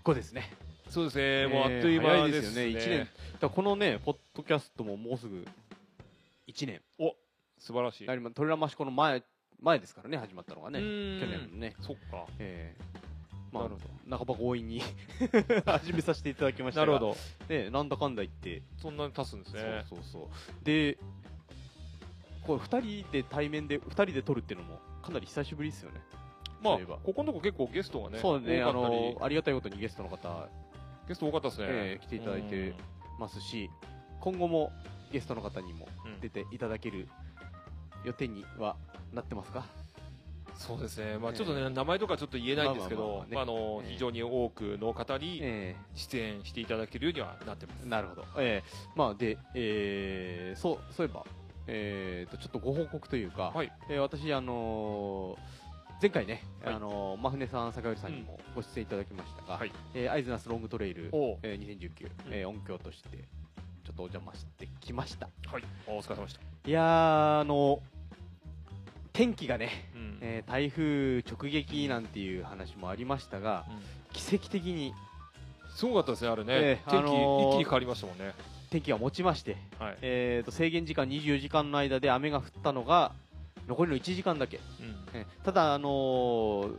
[0.03, 0.51] 後ですね。
[0.88, 2.79] そうですね、もうあえーっという間ですすよね。
[2.79, 3.09] 1年。
[3.40, 5.47] だこのね、ポッドキャストももうすぐ
[6.47, 6.81] 1年。
[7.59, 8.05] 素晴らしい。
[8.05, 9.23] やはりまあトレランマシコの前、
[9.61, 10.79] 前ですからね、始まったのがね。
[10.81, 10.85] 去
[11.27, 11.75] 年のね。
[11.81, 12.27] そっか。
[12.38, 13.05] えー
[13.53, 14.83] まあなるほ、半ば強引に
[15.64, 17.14] 始めさせていただきましたがなるほ
[17.49, 17.55] ど。
[17.55, 19.85] ね、なんだかんだ言って、そんなに経つんですね。
[19.88, 20.29] そうそうそ
[20.62, 20.99] うで
[22.47, 26.01] これ2人で対面で2人で撮るっていうのもかなり久しぶりですよね
[26.62, 30.49] まあここのとこ結構ゲストがね、そうねあのありがたいことにゲストの方
[31.09, 31.67] ゲスト多かったですね。
[31.69, 32.75] ええ来ていただいて
[33.19, 33.71] ますし
[34.21, 34.73] 今後も
[35.12, 35.87] ゲストの方にも
[36.21, 37.09] 出ていただける
[38.05, 38.77] 予定には
[39.12, 39.64] なってますか？
[40.57, 41.37] そうですね、まあ、ええ。
[41.37, 43.35] ちょっとね、名前とかちょっと言えないんですけどまあまあまあまあ、ね。
[43.35, 43.93] まああのええ。
[43.93, 47.83] 非常に多くの方にえ出演していただけるようにはなってます。
[47.85, 48.71] えなるほど、ええ。
[48.95, 51.25] まあで、えーそうそういえば、
[51.67, 53.73] えー、とちょっとご報告というか、はい。
[53.88, 55.63] えー私、あのー
[56.00, 61.11] 前回ね、はいあのー真船さん、坂寄さんにもご出演いただきましたが、はいえーアイズナスロングトレイル、
[61.42, 63.09] えー2019、えー音響として
[63.85, 65.28] ちょっとお邪魔してきました。
[65.50, 66.40] はい、お疲れ様でした。
[66.66, 67.80] いやー、あの
[69.12, 73.83] 天気がね、うんえー台風直撃なんていう話もありましたが、うん
[74.14, 74.94] 奇跡的に
[75.74, 76.52] すごかったですね、あれね。
[76.52, 78.33] ええ天気、あのー一気に変わりましたもんね。
[78.70, 79.98] 天気が持ちまして、はい。
[80.02, 83.12] えー、と制限時間24時間の間で雨が降ったのが
[83.68, 84.94] 残りの1時間だけ、うん。
[85.14, 86.74] えただ、あのー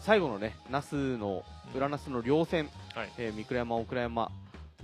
[0.00, 3.12] 最後のね那須の裏那須の稜線、はい。
[3.18, 4.30] えー三倉山、大倉山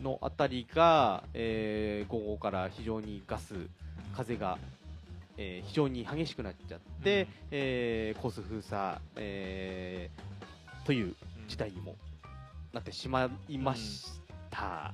[0.02, 3.54] のあたりが、えー午後から非常にガス、
[4.16, 4.58] 風が、
[5.36, 7.28] えー非常に激しくなっちゃって、うん。
[7.50, 11.14] えーコース封鎖、えーという
[11.46, 11.96] 事態にも
[12.72, 14.06] なってしまいまし
[14.60, 14.66] た。
[14.66, 14.92] た。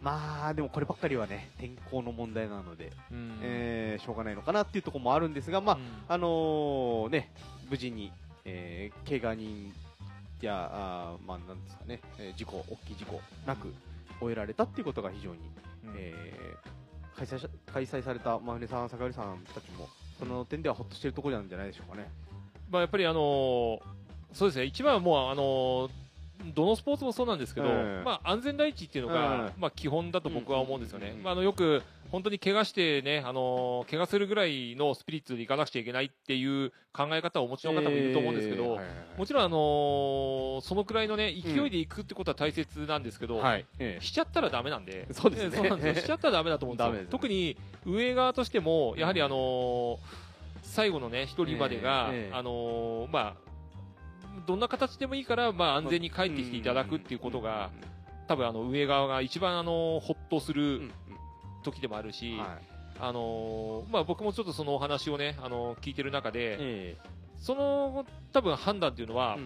[0.00, 7.32] まあ、でもこればっかりはね、天候の問題なので、うんうんえーしょうがないのかなっていうところもあるんですが、まあ、うんあのーね、
[7.68, 8.10] 無事に、
[8.44, 9.72] えー、怪我人
[10.40, 13.74] や、あーまあ、なんですかね、えー事故、大きい事故なく
[14.20, 15.40] 終えられたっていうことが非常に、
[15.84, 16.70] うんえー
[17.16, 22.10] 開催し開催された真船さん、坂寄さんたちも、その点ではほっとしてるところなんじゃないでしょうかね。
[22.70, 23.80] まあ、やっぱりあのー
[24.32, 25.90] そうですね、一番はもう、あのー
[26.54, 28.02] どのスポーツもそうなんですけど、ええ。
[28.04, 29.60] まあ、安全第一っていうのが、ええ。
[29.60, 31.18] まあ、基本だと僕は思うんですよね。
[31.22, 38.80] まあ、あのよく、本当に怪我してね、あのー怪我するぐらいのスピリッツでいかなくちゃいけないっていう考え方をお持ちの方もいると思うんですけど、
[39.16, 43.40] もちろん、あのーそのくらいのね、勢いでいくってことは大切なんですけど、
[44.00, 45.50] しちゃったらダメなんで、そうですね。
[45.54, 46.02] え そうなんですよ。
[46.02, 47.08] しちゃったらダメだと思うんですよ。
[47.10, 49.98] 特に運営側としても、やはりあのー
[50.62, 53.49] 最後のね、一人までが、あのーまあ、
[54.46, 57.70] どんな形でもいいから、まあ、安全に帰ってきていただくっていうことが、
[58.28, 60.90] 多分あの、運営側が一番あのーほっとする
[61.62, 62.36] 時でもあるし、
[63.00, 66.96] あのーまあ、僕もちょっとそのお話をね、あのー聞いてる中で、え
[67.38, 69.38] その多分判断っていうのは、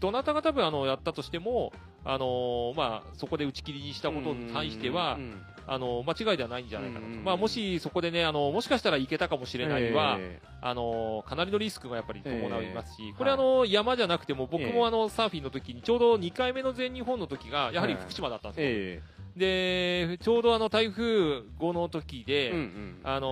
[0.00, 1.72] どなたが多分あのやったとしても、
[2.04, 14.72] あのーまあ、そこで打ち切りにしたことに関してはう、んあの間違いではないんじゃないかなと、うんまあ、もしそこでねあの、もしかしたらいけたかもしれないは、えあのかなりのリスクがやっぱり伴いますし、えこれ、あの山じゃなくても、僕ええ。
[14.72, 19.02] もあのサーフィンの時に、ちょうど2回目の全日本の時が、やはり福島だったんですよ、え
[19.36, 22.96] でちょうどあの台風後の時で、えうんうん。
[23.04, 23.26] あの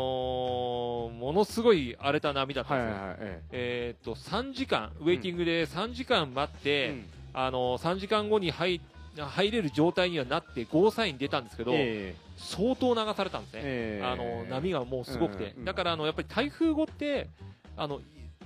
[1.19, 3.01] ものすごい荒れた波だったんですよ。
[3.01, 3.43] はいはいはい。
[3.53, 3.97] ええ。
[3.99, 7.05] ーっと3時間、ウェイティングで3時間待って、えうん。
[7.33, 8.81] あの3時間後に入
[9.17, 13.61] 入れる状態にはなって、ゴーサイン出たんですけど、え相当流されたんですね。
[13.63, 14.07] ええ。
[14.07, 15.65] あの波がもうすごくて、うんうん。
[15.65, 17.29] だからあのやっぱり台風後って
[17.77, 18.01] あの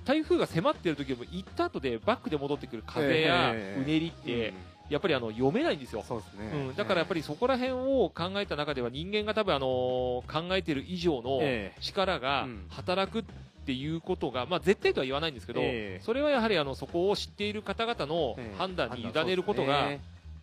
[0.05, 3.81] 台風が迫っている時も行った後でバックで戻ってくる風やええ。
[3.81, 4.53] うねりって、
[4.89, 6.03] やっぱりあの読めないんですよ。
[6.37, 11.81] ね、うん、だからやっぱりそこら辺を考えた中では人間が多分あの考えている以上のええ。
[11.81, 12.65] 力がうん。
[12.69, 13.23] 働くっ
[13.65, 16.03] ていうことが、まあ、絶対とは言わないんですけど、ええ。
[16.03, 18.57] それはやはりあのそこを知っている方々のええ。
[18.57, 19.91] 判断に委ねることが、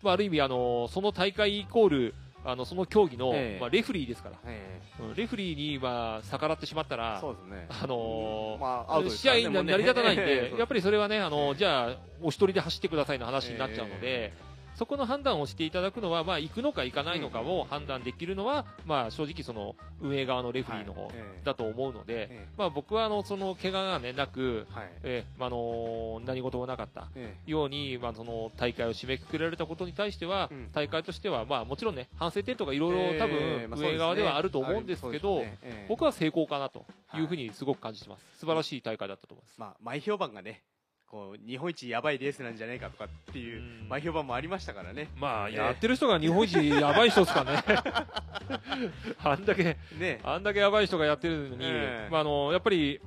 [0.03, 2.13] まあ、ある意味あのその大会イコール
[2.45, 3.59] あのその競技の、ええ。
[3.59, 7.67] まあ、レフリーですから、えうんレフリーに、まあ、逆らってしまったえらそうですね。
[7.69, 10.57] あのーまあアウトです試合に成り立たないんもうで、ね。
[10.57, 11.55] やっぱりそれはね、あのええ。
[11.55, 14.33] じゃあ、お一人で走ってくださいの話になっちゃうので、え
[14.77, 21.11] そこの判断をしていただくのは、まあ、行くのか行かないのかを判断できるのは、まあ、正直、その運営側のレフリーの方
[21.43, 24.67] だと思うので、えまあ、僕はあのその怪我が、ね、なく、
[25.03, 27.07] えーまああの何事もなかった。
[27.15, 30.71] えように、まあ、その大会を締めくくられたことに対しては、うん。
[30.73, 35.43] 大会としては、まあ、もちろんね、反省点とかいろいろ多分、運営側ではあると思うんですけど、
[35.87, 36.85] 僕は成功かなと
[37.15, 38.25] いうふうにすごく感じてます。
[38.39, 39.59] 素晴らしい大会だったと思います。
[39.59, 40.61] まあ前評判がね
[41.09, 43.89] こう日本一やばいレースなんじゃないかとかっていううん。
[43.89, 45.09] 前評判もありましたからね。
[45.15, 45.55] まあ、ええ。
[45.55, 47.63] やってる人が日本一やばい人ですかね。
[49.23, 50.19] あんだけ、ね。
[50.23, 52.11] あんだけやばい人がやってるのに、ええ。
[52.11, 52.99] まあ、あの、やっぱり、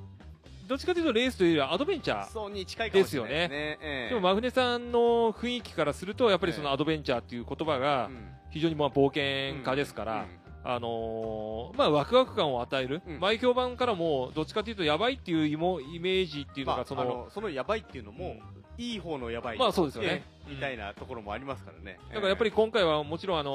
[0.66, 2.90] どっちかというとレースというよりはアドベンチャー。
[2.90, 3.78] ですね。
[3.82, 4.08] ええ。
[4.08, 8.30] でも、真船さんの雰囲気からすると、やっぱりそのアドベンチャーっていう言葉がうん。
[8.50, 13.20] 非常にまあ冒険家ですから、うんあのーまあ、ワクワク感を与える、うん。
[13.20, 18.36] 前評判からも、どっちかというと、やばいっていうイメージっていうのまあが、その、あのそのやばいっていうのも
[18.76, 19.58] いい方のやばい。
[19.58, 20.08] まあそうですよね。
[20.08, 22.00] ええみたいなところもありますからね。
[22.08, 23.54] だからやっぱり今回はもちろん、あのー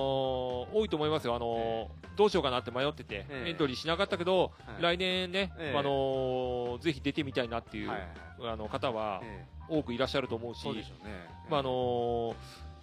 [0.74, 3.50] 多いと思いますよ、あのーどうしようかなって迷ってて、ええ。
[3.50, 4.82] エントリーしなかったけど、はい。
[4.82, 5.78] 来年ね、ええ。
[5.78, 9.78] あのーぜひ出てみたいなっていう、あの方はええ。
[9.78, 11.12] 多くいらっしゃると思うし、そうでしょうね。
[11.50, 12.36] まああのー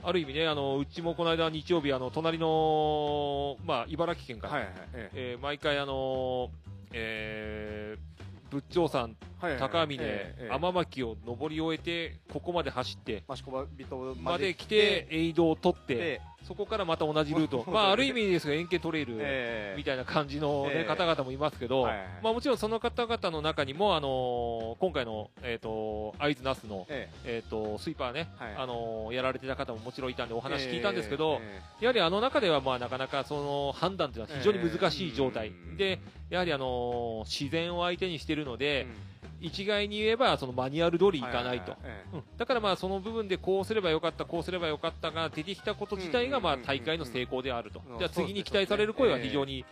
[0.05, 6.49] ある意味ね、あのうちもこの間日曜日、あの隣の、まあ、茨城県から、はいはいえええー毎回、あのー
[6.93, 8.13] えー
[8.51, 19.75] 仏頂山、はいはい高峰、え天巻を登り終えて、ここまで走って、益子人まで来て、エイドを取って、でそこからまた同じルート、 まあ、ある意味ですが、円形トレイルええ。
[19.77, 20.85] みたいな感じの、ねええ。
[20.85, 21.85] 方々もいますけど、
[22.23, 27.43] まあ、もちろんその方々の中にも、あのー今回の、えっ、と、会津ナスの、ええ。
[27.47, 28.55] っ、と、スイーパーね、はい。
[28.57, 35.77] あのーやられてた方ももちろんいたんでおえ話聞いたんですけど、えやはりあの中では、まあ、なかなかその判断というのは非常に難しい状態、うん。
[35.77, 35.99] で、
[36.31, 39.12] やはりあのー自然を相手にしているのえで、うん
[39.43, 41.77] 一概に言えば、そのマニュアル通りいかないと。
[42.39, 47.83] だからまあその部分でこうすればよかった、こうすればよかったが出てきたこと自体がまあ大会の成功であると。
[47.87, 47.99] うん。
[47.99, 49.65] じゃあ次に期待される声は非常に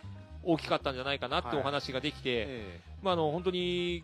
[0.43, 4.03] 大きかったんじゃないかなってお話ができて、えまああの本当に、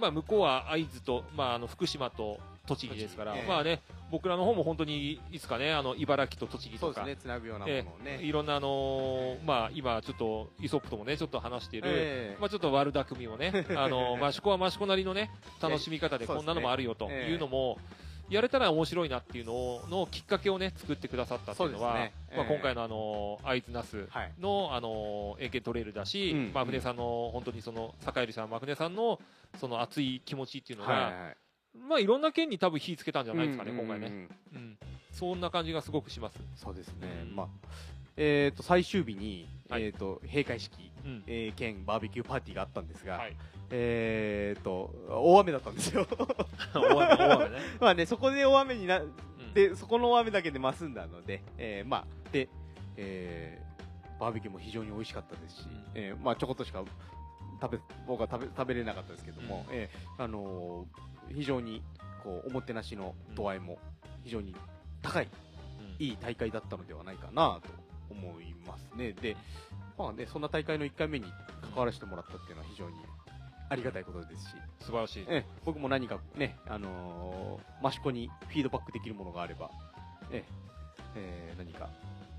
[0.00, 2.38] まあ向こうは会津と、まああの福島と
[2.68, 3.34] 栃木ですから。
[3.34, 7.04] ええまあね、僕らの方も本当にいつかね、あの茨城と栃木とか。
[7.04, 8.20] ね、つなぐようなものをね。
[8.22, 12.40] いろんなあのーまあ今ちょっとイソップともね、ちょっと話している、ええ。
[12.40, 17.78] まあちょっと悪巧みをね、 あの、益子は益子なりのね、楽しみ方でこんなのもあるよとええいうのも、
[18.30, 22.36] やれたら面白いなっていうのをのきっかけをね作ってくださったっていうのはそうですね。
[22.36, 22.54] まあ、ええ。
[22.54, 24.32] 今回のあの会津那須はい。
[24.38, 26.52] のあの英検トレイルだし、うん。
[26.52, 29.18] まあ、船さんの本当にその坂入さん、まあ、船さんの
[29.58, 31.36] その熱い気持ちっていうのが、はいはいはい
[31.88, 34.78] まあいろんな県に多分火つけたんじゃないですかね、今回ね、うん、
[35.12, 36.38] そんな感じがすごくします。
[36.56, 37.36] そうですね、うん。
[37.36, 37.48] まあ
[38.16, 39.84] えー、と最終日に、はい。
[39.84, 41.22] えー、と閉会式、うん。
[41.26, 43.36] えー兼バーベキューパーティーがあったんですが、はい、
[43.70, 46.06] えー、と大雨だったんですよ。
[46.74, 49.54] 大雨大雨ね、 まあねそこで大雨になうん。
[49.54, 52.48] でそこの大雨だけで増すんだので、えーまあで、
[52.96, 53.68] えー
[54.20, 55.82] バーベキューも非常に美味しかったですし、うん。
[55.94, 56.82] えーまあ、ちょこっとしか
[57.60, 59.76] 食べ僕は食べ食べれなかったですけども、うん。
[59.76, 61.82] えーあのー非常に
[62.22, 63.78] こうおもてなしの度合いも
[64.24, 64.54] 非常に
[65.02, 65.28] 高い
[65.98, 66.04] うん。
[66.04, 67.70] いい大会だったのではないかなと
[68.10, 69.12] 思いますね。
[69.12, 69.36] で、
[69.96, 71.26] まあね、そんな大会の1回目に
[71.62, 72.96] 関わらせてもらったっていうのは非常に
[73.70, 75.26] ありがたいことですし、素晴らしい。
[75.28, 79.70] ええ僕も何かね、あのー益子にフィードバックできるものがあれば、
[80.30, 80.44] え
[81.16, 81.88] ええー何か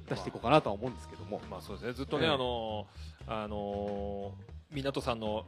[0.09, 5.45] 出していこうかなとは思うんですけども、まあそうですね、ずっとね、ええあのーあのー港さんの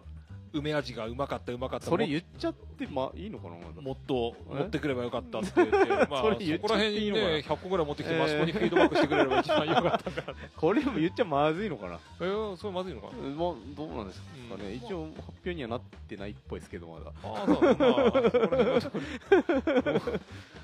[0.53, 4.55] 梅味がうまかった、うまかった、それ言っちゃって、まあいいのかな、もっとえ？
[4.55, 5.77] 持ってくればよかったって言って、
[6.09, 6.83] まあ、そこらっていいのかな？
[6.83, 10.33] 辺にね、100個ぐらい持ってきて、ええ益子にフィードバックしてくれれば一番よかったから。
[10.33, 10.39] ね。
[10.55, 13.07] これも言っちゃまずいのかな、えー、それまずいのか？
[13.07, 13.13] まあ、
[13.75, 14.73] どうなんですかね、うん。
[14.75, 17.11] 一応発表にはなってないっぽいですけど、まだ。
[17.23, 17.45] ああ、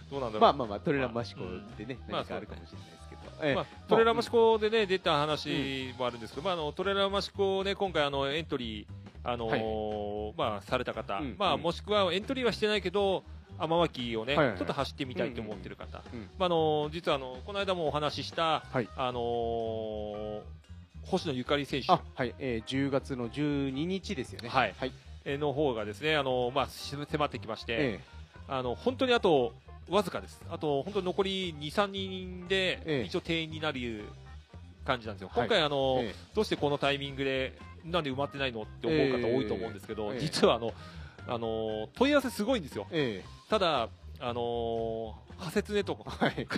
[0.09, 0.29] そうなんだ。
[0.29, 0.39] まあ、なんだろう。
[0.41, 1.41] まあまあまあ、トレランマシコ
[1.77, 3.21] でね、まあ何かあるかもしれないですけど。
[3.41, 3.55] ええ。
[3.55, 8.87] まあ、トレーラーマシコでね、出た話もあるんですけど、まあ、あの、トレーラーマシコね、今回あの、エントリー、
[9.29, 11.61] あのーまあ、された方、うんまあ、うん。
[11.61, 13.23] もしくはエントリーはしてないけど、
[13.59, 14.57] 天巻をね、はいはいはい。
[14.57, 16.01] ちょっと走ってみたいと思ってる方。
[16.13, 16.29] うんうん。
[16.39, 18.87] まあ、あの、実はあの、この間もお話しした、はい。
[18.95, 20.41] あのー
[21.03, 21.91] 星野ゆかり選手。
[21.93, 24.49] あ、はい、えー、10月の12日ですよね。
[24.49, 24.75] はい。
[24.77, 24.91] はい。
[25.25, 27.99] の方がですね、あのまあ、し迫ってきまして、え
[28.47, 29.53] あの、本当にあと、
[29.89, 30.41] わずかです。
[30.49, 33.03] あと、本当に残り2、3人で、ええ。
[33.03, 33.79] 一応定員になる
[34.87, 35.27] 感じなんですよ。
[35.27, 37.53] はい今回、あの、えどうしてこのタイミングで、
[37.85, 40.73] なんで埋まってないのって思う方多いと思うんですけど、ええ実はあの、
[41.27, 42.87] あの、問い合わせすごいんですよ。
[42.91, 45.95] えただ、あの破切ねと。
[45.95, 46.09] か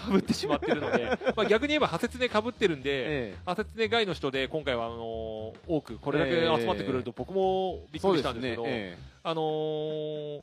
[0.10, 2.90] ぶってしまってるので、 まあ逆に言えば破切ねかぶってるんで、
[3.32, 10.42] え破切ね外の人で今回はあの多くこれだけ集まってくれると僕もびっくりしたんですけど、えあのー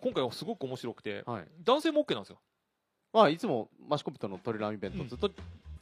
[0.00, 1.48] 今回はすごく面白くて、えはい。
[1.64, 2.38] 男性も OK なんですよ。
[3.12, 5.30] まあ、いつもマシコピットのトレランイベント、うんずっと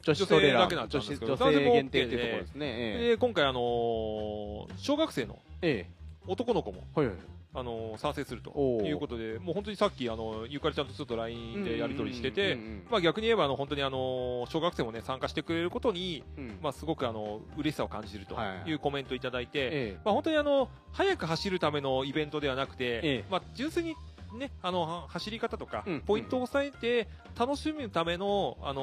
[0.03, 1.35] 女子トレラン、女性だけなん女子ですけど。
[1.35, 2.75] 女性限定っていうところですね。
[3.03, 5.91] えで今回、あのー小学生のええ。
[6.27, 6.83] 男の子も。
[7.53, 8.51] あのー賛成すると
[8.83, 12.57] いうことで、もう本当にさっき、あのゆかりちゃんとちょっと LINE でやり取りしてて、
[12.91, 16.59] まあ、逆に言えばあの本当にあの小学生も、ね、参加してくれることに、うん。
[16.61, 23.25] まあ、すごくあの嬉しさを感じるとはいいうコメントいただいて、えまあ、本当にあの早く走るためのイベントではなくて、ええ。
[23.29, 23.95] まあ、純粋に、
[24.33, 26.01] ね、あのは走り方とか、うん。
[26.01, 28.81] ポイントを抑えて楽しむための、あの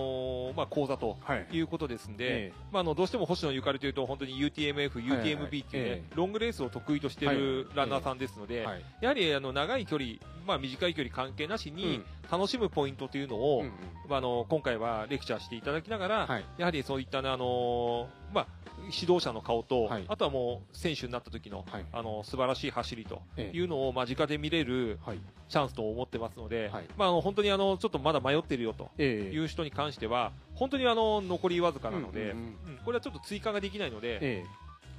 [0.53, 1.19] ーまあ、講座と
[1.51, 1.57] い。
[1.57, 2.53] いうことですんで、ええ。
[2.73, 5.37] まあ、あのどうしても星野ゆかりというと本当に UTMF、はいはい。
[5.37, 6.15] UTMB っていうね、ええ。
[6.15, 7.37] ロングレースを得意としていはい。
[7.37, 8.85] るランナーさんですので、はい。
[9.01, 10.13] やはりあの長い距離、
[10.47, 13.73] まあ、短い距離関係なしに楽しむポイントというのを、うんうん。
[14.09, 16.45] まあ、あの今回はレクチャーしていただきながら、はい。
[16.59, 18.47] やはりそういったね、あのーまあ、
[18.93, 20.05] 指導者の顔と、はい。
[20.09, 21.87] あとはもう選手になった時の、はい。
[21.93, 23.57] あの素晴らしい走りとええ。
[23.57, 25.21] いうのを間近で見れるはい。
[25.49, 26.85] チャンスと思ってますので、はい。
[26.97, 29.35] まあ、あの本当にあのちょっとまだ迷ってるよとええ。
[29.35, 32.79] いう人に関しては、本当にあの残りわずかなので、うんうんうんうん。
[32.85, 34.45] これはちょっと追加ができないので、え。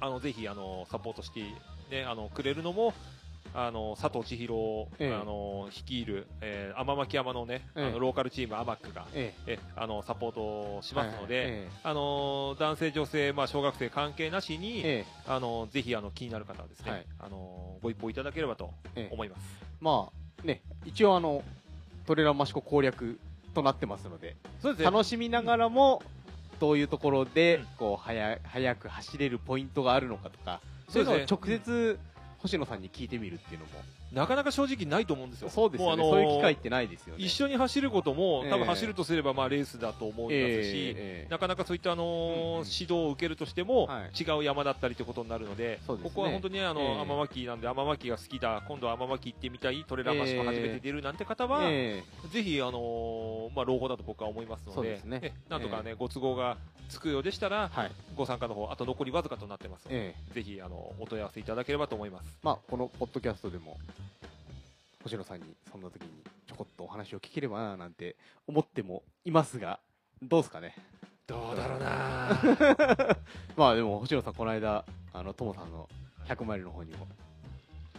[0.00, 1.40] あのぜひあのサポートして、
[1.90, 2.94] ね、あのくれるのも、
[3.54, 5.14] あの佐藤千尋を、ええ。
[5.14, 7.86] あの率いる、えー、天巻山の,、ねええ。
[7.86, 9.54] あのローカルチーム、アマックが、ええ。
[9.54, 17.06] えあのサポートしえますので、あの男性、女性、まあ、小学生関係なしに、あのぜひあの気になる方はですね、はい。
[17.20, 19.14] あのご一報いただければとええ。
[19.14, 19.40] 思います。
[19.80, 21.42] まあね、一応あの、
[22.06, 23.18] トレランマシコ攻略
[23.54, 26.02] となってますので、そうです楽しみながらも、
[26.60, 31.98] どういうところでうん、こう、早、早く走れるポイントがあるのかとか、そういうのを直接、
[32.38, 33.72] 星野さんに聞いてみるっていうのも、
[34.12, 35.48] なかなか正直ないと思うんですよ。
[35.50, 36.02] そうですよね。
[36.02, 37.24] もそういう機会ってないですよね。
[37.24, 56.56] 一緒に走ることも、ええ多分走るとすればまあレースだと思いますし、ええなかなかそういったあのーうんうん指導を受けるとしても、はい違う山だったりということになるので、ですねここは本当にあの、ええ天巻なんで、天巻が好きだ、今度は天巻行ってみたい、トレランマシコ初めて出るなんて方は、えぜひ、あのーまあ、朗報だと僕は思いますので、ですねえなんとかね、ご都合が
[56.88, 57.92] つくようでしたら、えはい。
[58.16, 62.38] ご参加の方、あと残りわずかとなってますので、ええぜひ、あの、お問い合わせいただければと思います。
[62.42, 63.76] まあ、このポッドキャストでも、
[65.02, 66.08] 星野さんにそんな時に
[66.46, 69.78] ちょこっとお話を聞ければななんて思ってもいますが、
[70.22, 70.74] どうですかね？
[71.26, 73.16] どうだろうな
[73.56, 75.88] まあでも星野さんこの間あのトモさんの
[76.26, 77.08] 100マイルの方にも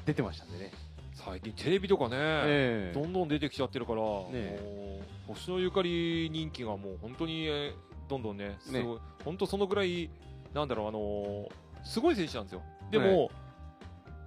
[0.05, 0.71] 出てましたんでね
[1.13, 7.73] 最近テレビとかね、ええどんどん出てきちゃってるから、ねもう星野ゆかり人気がもう本当に、えー
[8.07, 10.09] どんどんね、すごいね本当そのぐらい、
[10.53, 12.61] なんだろう、あのーすごい選手なんですよ。
[12.91, 13.29] でも、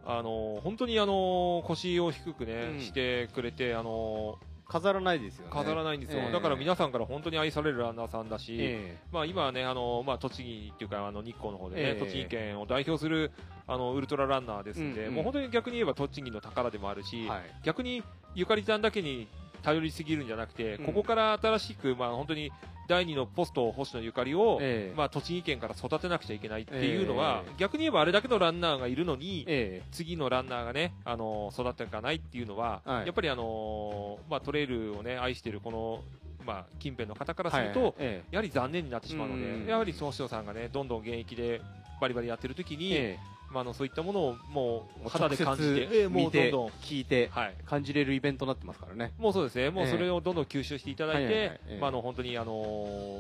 [0.05, 2.81] あのー本当にあのー腰を低くね、うん。
[2.81, 5.51] してくれて、あの飾らないですよね。
[5.51, 6.33] ー飾らないんですよ、ええ。
[6.33, 12.01] だから皆さんから本当に愛されるランナーさんだし、えまあ、今はね、あのまあ、栃木っていうか、あの日光の方でね、ええ。
[12.01, 13.33] 栃木県を代表する
[13.67, 15.15] あのウルトラランナーですんで、うんうん。
[15.17, 17.41] もう本当に逆に言えば栃木の宝でもあるし、えはい。
[17.65, 18.03] 逆に
[18.35, 19.29] ゆかりちゃんだけに
[19.63, 20.87] 頼りすぎるんじゃなくて、うん。
[20.87, 22.53] ここから新しく、まあ、本当に
[22.91, 24.97] 第二のポスト星野ゆかりを、ええ。
[24.97, 27.55] まあ、栃木県から育てなくちゃいけないっていうのは、ええ。
[27.57, 33.07] 逆に言えばあれだけのランナーがいるのに、え次のランナーがね、あの育っていかないっていうのは、はい。
[33.07, 36.03] やっぱりあのまあ、トレイルをね、愛しているこの、
[36.45, 37.95] まあ、近辺の方からえすると、はい。
[37.99, 39.67] えやはり残念になってしまうので、うん。
[39.69, 41.61] やはり星野さんがね、どんどん現役で
[42.01, 49.13] バリバリやってる時に、ええまあ、あのそういったものをもうえ肌で感じて、見てどんどん、聞いてはい、感じれるイベントになってますからね。
[49.19, 49.91] もうそうですね、もうええ。
[49.91, 52.63] それをどんどん吸収していただいてええ、まあ、あの本当に、あの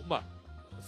[0.04, 0.22] ーまあ、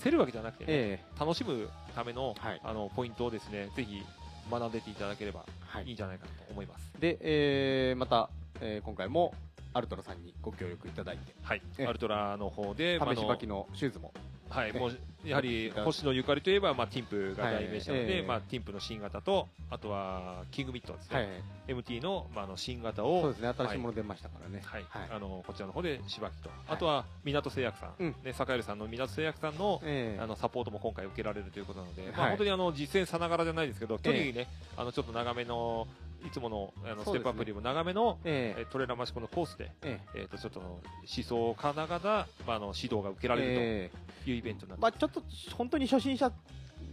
[0.03, 2.61] 競るわけじゃなくてね、え楽しむための,、はい。
[2.63, 4.03] あのポイントをですね、ぜひ
[4.51, 5.45] 学んでっていただければ
[5.85, 5.89] い。
[5.89, 6.93] いいんじゃないかなと思います。
[7.01, 9.35] で、えーまた、えー今回も
[9.75, 11.33] アルトラさんにご協力いただいて。
[11.43, 11.87] はい、ええ。
[11.87, 14.13] アルトラの方で、試し履きのシューズも
[14.53, 18.27] はい、ねもうやはりが星野ゆかりといえば、まあ、ティンプが代名詞なので、はいええ。
[18.27, 21.79] まあ、ティンプの新型と、あとはキングミットですね、はい。
[21.79, 23.55] MT の,、まああの新型を、そうですね。
[23.57, 24.63] 新しいもの出ましたからね。
[24.65, 24.85] はい。
[24.89, 25.09] はい。
[25.11, 28.15] あのこちらの方でしばきと、あとは港製薬さん、うん。
[28.25, 30.21] ね、坂井さんの港製薬さんのええ。
[30.21, 32.31] あのサポートも今回受けられるということなので、まあ、はい。
[32.31, 35.87] 本当にあの実践さながらじゃないですけど、距離えね、あのちょっと長めの、
[36.27, 38.67] いつものあのステップアップよりも長めの、ええ。
[38.71, 40.21] トレーラーマシコのコースで、ええ。
[40.21, 43.91] えー、とちょっと思想をかながら、まあ、あの指導が受けられるえ
[44.25, 45.23] というイベントになってまあちょっと
[45.57, 46.33] 本当に初心者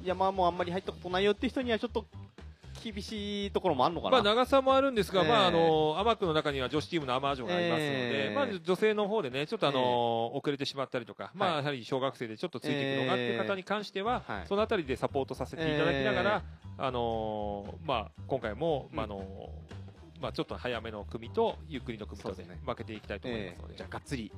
[0.03, 2.05] 山もあんまり入ったことないよって人にはちょっと
[2.81, 5.27] 厳しいところもあるのかな、まあ、長さもあるんですが、ええ。
[5.27, 8.35] まあ、あの、アマックの中には女子チームのアマージョがありますので、ええ。
[8.35, 11.57] まあ、女性の方でね、ちょっとあの、え遅れてしまったりとか、まあ、はい。
[11.59, 14.47] やはり小学生でちょっとついていくのがっていう方に関しては、はい。
[14.47, 16.43] そのあたりでサポートさせていただきながら、
[16.77, 19.49] あのまあ、今回も、まあ、あの
[20.21, 22.61] まあ、ちょっと早めの組と、ゆっくりの組とでそうですね。
[22.65, 23.73] 分けていきたいと思いますので。
[23.73, 23.77] ええ。
[23.77, 24.31] じゃあがっつり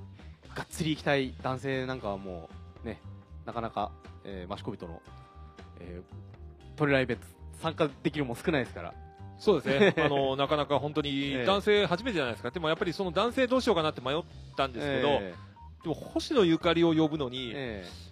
[0.55, 2.49] がっつり行きたい男性なんかはも
[2.83, 2.99] うね
[3.45, 3.91] なかなか、
[4.23, 5.01] えー、益子人の、
[5.79, 7.25] えー、トレーラーイベント
[7.61, 8.93] 参加できるもん少ないですから。
[9.37, 9.95] そうですね。
[10.05, 11.45] あの、なかなか本当にええ。
[11.45, 12.51] 男性初めてじゃないですか。
[12.51, 14.21] でもやっぱりその男性どうしようかなって迷っ
[14.55, 15.33] たんですけど、え
[15.81, 18.11] でも星野ゆかりを呼ぶのに、えうん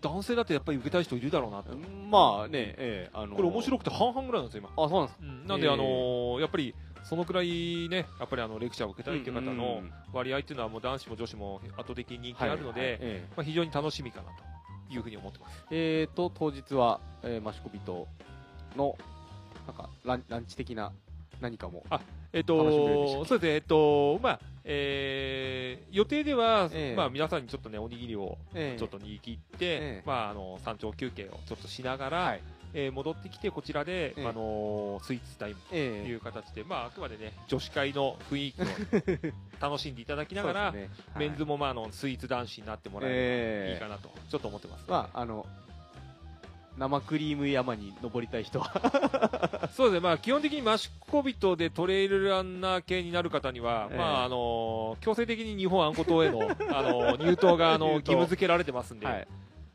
[0.00, 1.72] 男性だってやっぱり受けたい人いるだろうなと。
[1.72, 1.76] え
[2.08, 4.84] まあね、ええあのこれ面白くて半々ぐらいなんですよ、今。
[4.84, 5.46] あそうなんですうん。
[5.46, 5.72] なんで、ええ。
[5.72, 9.92] あのーやっぱり、そのくらいね、やっぱりあの、レクチャーを受けたいという方のうん。
[10.12, 14.28] 割合っていうのはもう男子も女子も圧倒的に人気あるので、まあ、非常に楽しみかな
[14.88, 15.66] というふうに思ってます。
[15.70, 18.06] ええーと当日は、えー、益子人
[18.76, 18.96] の
[19.66, 20.92] なんかランランチ的な
[21.40, 21.84] 何かも。
[22.32, 26.96] えっ楽しみでしたと、そうですね、えっと、まあ、えー予定では、ええ。
[26.96, 28.78] まあ、皆さんにちょっとね、おにぎりをええ。
[28.78, 30.02] ちょっと握って、ええ。
[30.04, 32.42] まあ、あの、山頂休憩をちょっとしながら、はい。
[32.74, 34.26] えー戻ってきて、こちらで、ええ。
[34.28, 36.08] あのースイーツタイムとええ。
[36.08, 38.64] いう形で、まあ、あくまでね、女子会の雰囲気を
[39.70, 40.90] 楽しんでいただきながら、ね。
[41.14, 41.28] はい。
[41.28, 45.46] メンズも、まあ、あの、スイーツ男子になってもらえれええばいいかなと、ちょっと思ってます、まああの
[46.78, 49.68] 生クリーム山に登りたい人は。
[49.74, 53.98] そうですね、まあ、基本的にマシコビトでトレイルランナー系になる方には、ええ。
[53.98, 59.26] まあ、あのー強制的に日本あんこ島への、 あのー入党が、あの義務付けられてますんで、はい。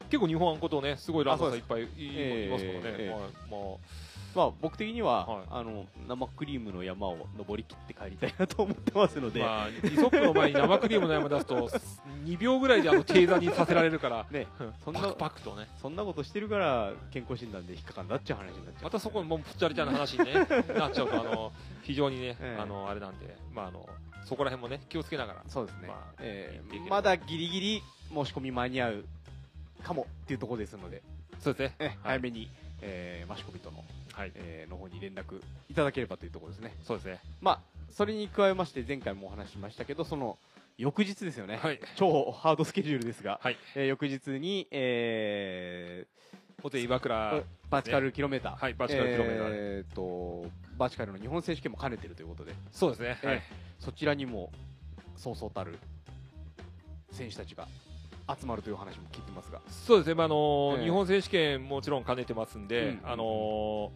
[0.10, 2.82] 結構日本あんこ島ね、すごいランナーさんいっぱいい,、ええますからね。
[3.00, 3.10] ええ。
[3.10, 3.20] はい。
[3.20, 4.03] まあ
[4.36, 5.44] まあ僕的には、はい。
[5.50, 11.70] あの生クリームの山を登り切って帰りたいなと思ってますので、まあ、イソップの前に生クリームの山出すと、
[12.26, 14.48] 2秒ぐらいであの低座にさせられるから、 ね
[14.84, 15.68] そんなパクパクとね。
[15.82, 18.84] そんなことしてるから健康診断で引っかかんだっちゅう話になっちゃう。
[18.86, 20.34] またそこにもうぷっちゃりちゃんの話に、ね、
[20.76, 21.52] なっちゃうと、あの、
[21.84, 22.62] 非常にね、ええ。
[22.62, 23.88] あの、あれなんで、まあ、あの、
[24.26, 25.44] そこら辺もね、気をつけながら。
[25.48, 29.06] そうですね、まあえーまだギリギリ申し込み間に合う
[29.84, 31.02] かもっていうところですので、
[31.40, 31.98] そうですね。
[32.04, 32.50] 早めに、
[32.82, 34.32] えー、マシコビトの、はい。
[34.36, 37.20] えーの方に連絡いただければというところですねそうですね。
[37.42, 37.60] まあ
[37.92, 40.38] それに加えまして前回もお話ししましたけどその
[40.78, 41.80] 翌日ですよね、はい。
[41.96, 43.58] 超ハードスケジュールですが、はい。
[43.76, 46.08] えー翌日に、え
[46.62, 50.46] ホテル岩ー倉、バーチカルキロメーター、はいバーチカルキロメーターえーと
[50.78, 53.10] バーチカルの日本選手権も兼ねてるということでそうですね。
[53.22, 53.42] はいえ。
[53.80, 54.52] そちらにも
[55.18, 55.78] そうそうたる
[57.12, 57.68] 選手たちが
[58.28, 60.16] 集まるという話も聞いてますが、そうですね。
[60.16, 60.84] まあ、あの、ええ。
[60.86, 63.00] 日本選手権もちろん兼ねてますんで、うん。
[63.04, 63.92] あの、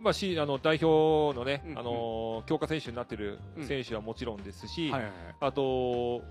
[0.00, 5.12] まあ、し、あの、代表のね、うんあの、強化選手になってる選手はもちろんですし、はいはいはい。
[5.40, 6.22] あと、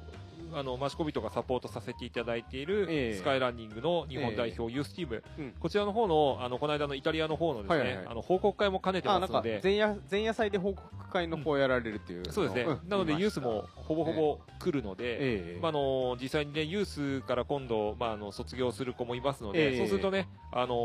[0.53, 3.13] あの、マシコビトがサポートさせていただいている、ええ。
[3.15, 5.51] スカイランニングの日本代表ユースチーム、うん。
[5.59, 12.63] こちらの方の、あの、この間のイタリアの方のですね、あの、報告会も兼ねてますので、前夜前夜祭で報告会の方やられるっていう、そうですね。
[12.63, 12.79] ん。
[12.87, 15.59] なので、ユースもほぼほぼ来るので、ええ。
[15.61, 19.77] まあ、あの実際にね、ユースから今度、まあ、あの卒業する子もいますので、ええ。
[19.77, 20.75] そうするとね、あの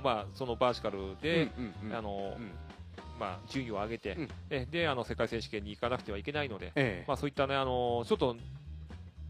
[0.00, 1.50] ーまあ、そのバーチカルで、
[1.92, 2.36] あの
[3.18, 4.28] まあ、順位を上げて、うん。
[4.50, 7.04] えであの世界選手権に行かなくてはいけないので、ええ。
[7.06, 8.36] まあ、そういったね、あのーちょっと、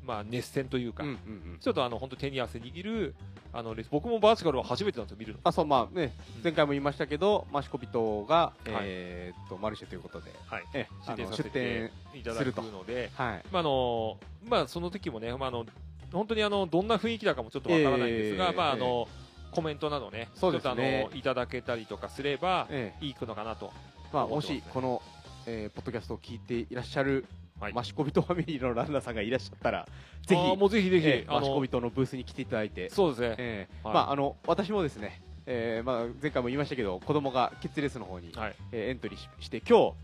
[0.05, 1.19] まあ、熱戦というか、うんうんう
[1.55, 3.15] んちょっとあの本当手に汗握る
[3.53, 5.39] あのレース僕もバーチカルは初めてなんですよ、見るの。
[5.45, 6.43] あそうまあねうん。
[6.43, 8.73] 前回も言いましたけど、マシコビトが、はい。
[8.83, 13.43] えーっとマルシェということで、はい、え出店ていただくので、はい。
[13.53, 15.67] まああのまあ、その時もね、まあ、あの
[16.13, 19.09] 本当にあのどんな雰囲気だかもちょっとわからないんですが、ええまああの
[19.53, 20.29] コメントなどね、ね。
[20.35, 23.05] ちょっとあのいただけたりとかすれば、ええ。
[23.05, 23.73] いいのかなと。
[24.13, 24.61] まあ、も思ってますね。
[24.61, 25.03] しこの、
[25.47, 27.27] えーポッドキャストを聞いていらっしゃる、
[27.63, 27.73] はい。
[27.73, 29.87] マシコビトファミリーのランナーさんがいらっしゃったら
[30.27, 33.35] ぜひもうぜひぜひ、えーマシコビトのブースに来ていただいて、そうですね。
[33.39, 33.95] えーはい。
[33.95, 38.55] まあ、あの私もですね、えーまあ、前回も言いましたけど子供がキッズレースの方に、はい。
[38.73, 39.95] えーエントリーしして今日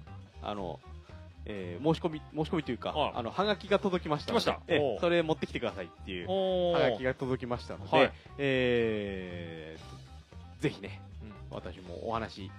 [0.43, 0.79] あの、
[1.47, 5.01] えー申し込み申し込みというかああのはがきが届きましたえー。
[5.01, 8.13] それ持ってきてくださいっていうおはがきーが届きましたので、はい。
[8.39, 9.99] えー
[10.63, 11.01] ぜひね
[11.51, 12.51] う私もお話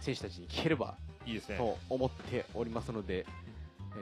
[0.00, 0.94] 選手たちに聞ければ
[1.26, 1.58] んいいですね。
[1.58, 3.26] と思っておりますので、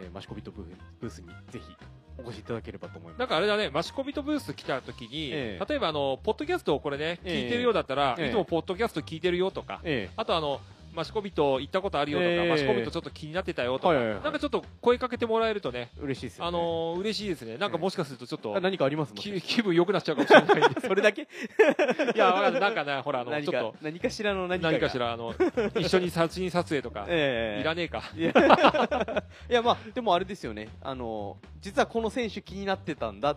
[0.03, 1.77] えーマシコビットブースにぜひ
[2.19, 3.19] お越しいただければと思います。
[3.19, 5.67] なんかあれだね、マシコビトブース来た時に、ええ。
[5.69, 7.43] 例えばあの、ポッドキャストをこれね、ええ。
[7.43, 8.29] 聞いてるようだったら、ええ。
[8.29, 10.11] いつもポッドキャスト聞いてるよとか、え。
[10.17, 10.61] あとあの、
[10.95, 16.49] マシコビト行ったことあるよとか、ええマシコビトちょっと気になってたよとか、はいはいはいなんかちょっと声かけてもらえるとね、え嬉しいですよ、ね。
[16.49, 17.59] あのー嬉しいですね。
[17.59, 20.75] なんかもしかするとちょっと、あ何かあります気分良くなっちゃうかもしれない。
[20.81, 21.23] それだけ？
[22.15, 25.35] いや、わかんなんかね、ほら、あの、ちょっと、何かしらの何かが何かしら、あの、
[25.79, 28.03] 一緒に写真撮影とか、ええいらねえか。
[28.17, 28.31] いや
[29.51, 33.37] いやまあでもあれですよねあの実はこの選手気になってたんだっ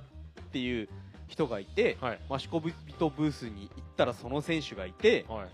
[0.52, 0.90] ていう
[1.28, 2.20] 人がいて、はい。
[2.30, 5.48] マシコビトブースに行ったらその選手がいてはい。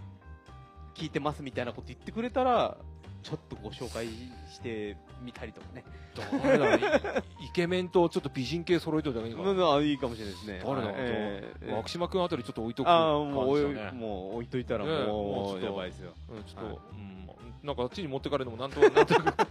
[0.96, 2.78] 聞いてますみたいなこと言ってくれたら
[3.24, 4.08] ちょっとご紹介
[4.52, 5.84] してみたりとかね。
[6.42, 6.78] 誰だ。
[6.78, 6.90] ろ
[7.20, 9.54] うイイケメンとちょっと美人系揃えといた方がいいのか。
[9.54, 9.66] な。
[9.66, 10.62] まあいいかもしれないですね。
[10.64, 13.92] 誰だええ涌島君あたりちょっと置いとくあもうね。
[13.94, 16.12] もう置いといたらねももううちょっとやばいですよ。
[16.30, 16.78] うん、ちょっと、はい。
[16.92, 19.48] うん、なんかあっちに持ってかれるのもなんとなく、 なんとなく、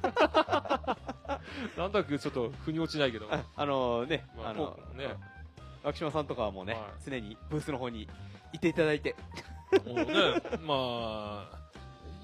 [1.78, 3.26] なんとなくちょっと腑に落ちないけど。
[3.30, 5.14] ああのねまああのね。
[5.84, 6.82] 涌島さんとかはもうねはい。
[7.04, 8.06] 常にブースの方に
[8.52, 9.16] いていただいて
[9.86, 10.04] もうね、
[10.64, 11.58] まあ、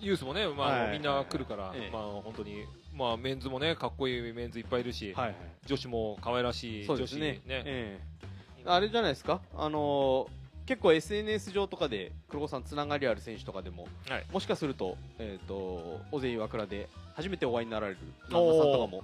[0.01, 0.93] ユースもね、まあ、はい。
[0.93, 1.91] みんな来るから、ええ。
[1.93, 5.35] まあ、本当に、まあ、メンズもね、かっこいいメンズいっぱいいるし、はい
[5.67, 7.21] 女子も可愛らしい女子そうですね。
[7.21, 7.41] ね。
[7.47, 8.63] ええ。
[8.65, 9.41] あれじゃないですか？
[9.57, 10.39] あのー
[10.69, 14.25] 結構 SNS 上とかで黒子さんつながりある選手とかでも、はい。
[14.31, 17.99] もしかすると,、えー、と尾瀬岩倉で初めてお会いになられる
[18.31, 19.03] ランナーさんとかも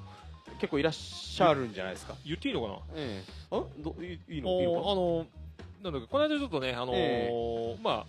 [0.61, 2.75] 結構いらっしゃるんじゃないですか、言っていいのかな？
[2.97, 3.33] ええ。
[3.51, 3.63] あ？
[3.79, 5.27] どいいいいのおいいのかあの、
[5.83, 7.77] なんだっけ、この間ちょっとね、あのーえ。
[7.83, 8.07] まあ、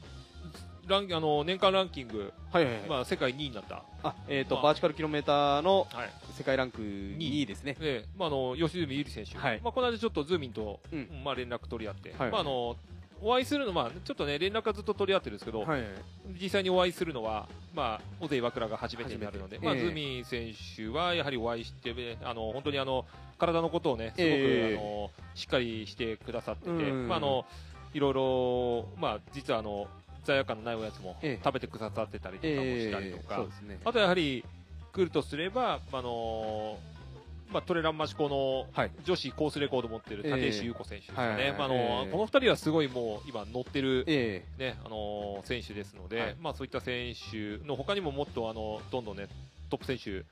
[0.88, 3.84] ランあの年間ランキング、はいはいはい、まあ、世界2位になった。
[4.04, 4.64] あえーとまあ。
[4.66, 6.10] バーチカルキロメーターのはい。
[6.38, 7.46] 世界ランク2位。
[7.46, 7.76] ですね。
[7.80, 9.38] で、まあ、あの、吉住ゆり選手。
[9.38, 9.62] はい。
[9.64, 11.10] まあ、この間ちょっとズーミンと、うん。
[11.24, 12.32] まあ、連絡取り合って、はい。
[12.32, 12.76] まあ、あの、
[13.22, 15.84] お会いするのは、ちょっとね、連絡はずっと取り合ってるんですけど、はい
[16.42, 23.06] 実際にお会いするのは、まあ、小瀬岩倉が初めてになるので、まあ、ズーミン選手はやはりお会いして、ね、あの、本当にあの、
[23.38, 24.78] 体のことをね、すごく、ええ。
[24.78, 27.08] あの、しっかりしてくださってて、うん。
[27.08, 27.46] まあ、あの、
[27.94, 29.88] いろいろ、まあ、実はあの、
[30.26, 31.44] 罪悪感のないおやつもええ。
[31.44, 33.46] 食べてくださってたりとかもしたりとか、
[33.86, 34.44] あとやはり
[34.92, 36.78] 来るとすれば、あの
[37.52, 38.92] まあ、トレランマシコのはい。
[39.04, 46.36] 女子コースレコード持ってるええ立石優子選手ですかね、この二人はすごいもう今乗ってる、えねあの選手ですので、はい。
[46.42, 49.28] まあ、そういった選手の他にももっとあのどんどんね
[49.70, 50.24] トップ選手い。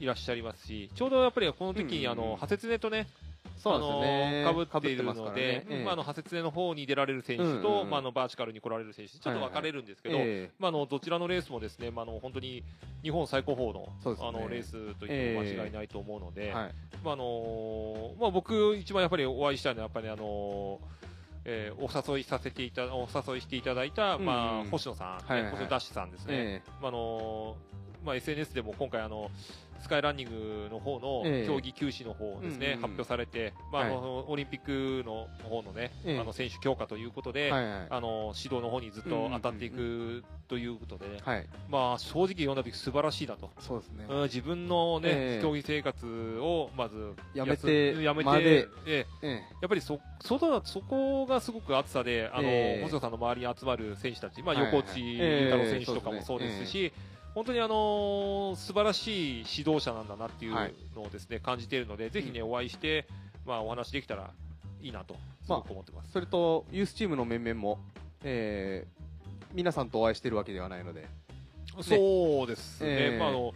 [0.00, 3.27] いらっしゃいますしちょうどやっぱりこの時に、あの派切ねとねそうなんですよね
[3.64, 12.62] あの被っているので、まあ、あの派切ねの方に出られる選手と、まあ、あのバーチカルに来られる選手ちょっと分かれるんですけど、えまあ、あのどちらのレースもですね、まあ、あの本当に
[13.02, 13.88] 日本最高峰の,、
[14.26, 20.80] あのレースと言っても間違いないと思うので、えはいまああのまあ、僕、一番やっぱりお会いしたいのはやっぱり、あの
[21.44, 27.56] えーお誘いさせていたお誘いしていただいた、まあ、星野さん、星野ダッシュさんですね、えまああの
[28.04, 29.30] まあ、SNS でも今回あの、
[29.80, 31.46] スカイランニングの方のええ。
[31.46, 36.18] 競技休止の方をですね、うんうん発表されて、まああのオリンピックの方のね、ええ。
[36.20, 37.86] あの選手強化ということで、えはいはい。
[37.90, 41.46] あの指導の方にずっと当たっていくということで、はい。
[41.68, 43.50] まあ、正直読んだ時素晴らしいなと。
[43.60, 44.06] そうですね。
[44.08, 45.42] うん自分のね、ええ。
[45.42, 48.68] 競技生活をまずやめてやめて、まで。
[48.86, 49.26] ええ。
[49.28, 52.82] えやっぱりそそこそこがすごく熱さで、あの、ええ。
[52.82, 56.92] 星野さんの周りに集まる選手たち、まあ、はいはい横内太郎選手とかもそうですし、え
[57.38, 60.54] 本当にあの素晴らしい指導者なんだなっていう
[60.96, 63.06] のをですね、感じているので、ぜひね、お会いして、
[63.46, 64.32] まあ、お話できたら
[64.82, 65.14] いいなと、
[65.44, 66.10] すごく思ってます。
[66.10, 67.78] それとユースチームの面々も、
[68.24, 69.08] えー
[69.54, 71.06] 皆さんとお会いしてるわけではないので、
[71.80, 73.18] そうですね、えー。
[73.18, 73.54] まあ、あの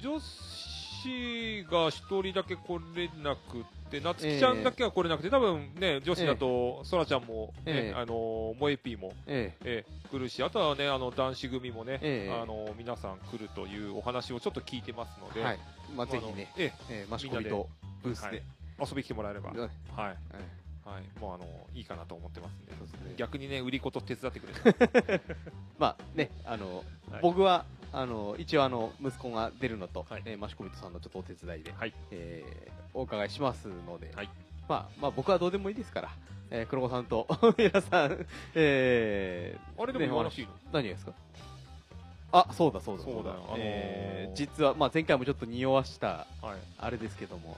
[0.00, 9.84] 女子が一人だけ来れなくて、なつきちゃんだけは来れなくて、多分ね、女子だと、そらちゃんも、ねえーあの萌えぴーも、ええ。
[9.86, 12.32] ー来るし、あとはね、あの男子組もね、ええ。
[12.32, 15.58] あの皆さん来るというお話をちょっと聞いてますので、ーはい。
[15.58, 17.68] まあ、まあぜひね、ええー、マシコビと
[18.02, 18.42] ブースで、え
[18.80, 20.16] 遊びに来てもらえれば、はい。
[20.88, 22.52] はい、もうあのいいかなと思ってます
[22.96, 25.20] んで、逆にね、売り子と手伝ってくれる。
[25.78, 27.20] まあね、あの、はい。
[27.20, 30.22] 僕はあの一応あの息子が出るのと、はい。
[30.26, 31.92] えーマシコビトさんのちょっとお手伝いで、はい。
[32.10, 34.28] えーお伺いしますので、はい。
[34.68, 36.08] まあまあ僕はどうでもいいですから、
[36.50, 37.26] えー、黒子さんと
[37.58, 41.12] 皆さん、えーあれでも言わなくていいの、何がですか？
[42.30, 43.04] あそうだそうだ。
[43.04, 43.36] そうだよ。
[43.48, 46.58] あのーえー実は、まあ、前回もちょっと匂わしたはい。
[46.78, 47.56] あれですけども、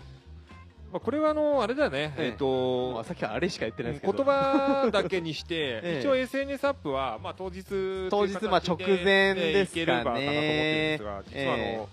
[0.93, 2.27] まあ、これはあのあれだよね、ええ。
[2.27, 4.13] えっ、と、まあ、さっきはあれしか言ってないですけど。
[4.13, 6.01] 言葉だけにして、 ええ。
[6.01, 7.65] 一応 SNS アップは、まあ、当日
[8.11, 9.85] 当日まあ直前ですかね。
[9.85, 11.87] いければかなと思ってるんですが、実はあの、え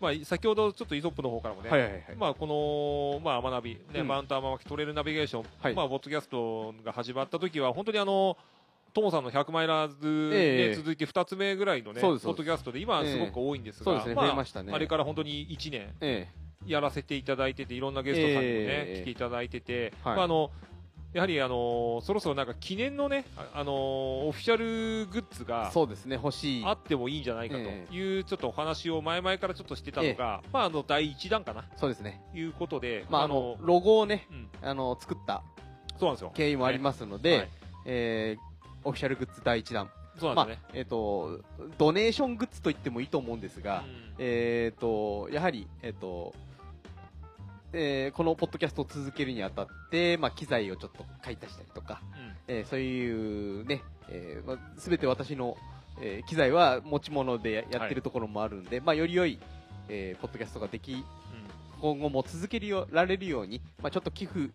[0.00, 4.08] まあ、先ほどちょっとイソップの方からもね、はいはいはい、まあ、この、まあ、天ナビ、ねうん。
[4.08, 5.74] マウント天巻トレイルナビゲーション、はい。
[5.74, 8.36] まあ、ボッドキャストが始まった時は、本当にあの、
[8.92, 10.74] トモさんの100マイラーズでええ。
[10.74, 14.72] 続いて2つ目ぐらいのね、ポッドキャストで、今はすごく多いんですが、まあ増えましたね。
[14.72, 15.94] あれから本当に1年。
[16.00, 16.28] え
[16.66, 19.00] やらせていただいてて、いろんなゲストさんにもね、ええ。
[19.02, 20.16] 来ていただいてて、はい。
[20.16, 20.50] まあ、あの、
[21.14, 23.72] やはりあのそろそろなんか記念のね、ああの
[24.26, 26.64] オフィシャルグッズえがそうですね欲しい。
[26.64, 31.66] あってもいいんじゃないかとえいうちょっとお話を前々からちょっとしてたのが、まああの第一弾かな。
[31.76, 32.20] そうですね。
[32.34, 35.44] いうことで、まああのロゴをねうん、あの作った
[36.00, 36.32] そうなんですよ。
[36.34, 37.48] 経緯もありますので、はい。
[37.86, 38.54] えー
[38.86, 39.88] オフィシャルグッズ第一弾。
[40.20, 40.62] そうなんですよね。
[40.68, 41.40] まあえっ、と
[41.78, 44.14] ドネーショングッズと言ってもいいと思うんですが、うん。
[44.18, 46.34] えっ、とやはりえっ、と
[47.76, 52.00] えーこのポッドキャストを続けるにあたって、まあ、機材をちょっと買い足したりとか、
[52.46, 55.56] えーそういうね、えーまあ、全て私の、
[56.00, 59.38] えー機材は持ち物でやってるところもあるんで、まあ、より良い、
[59.88, 61.04] えーポッドキャストができ
[61.80, 64.50] 今後も続けるよられるように、まあ、ちょっと寄付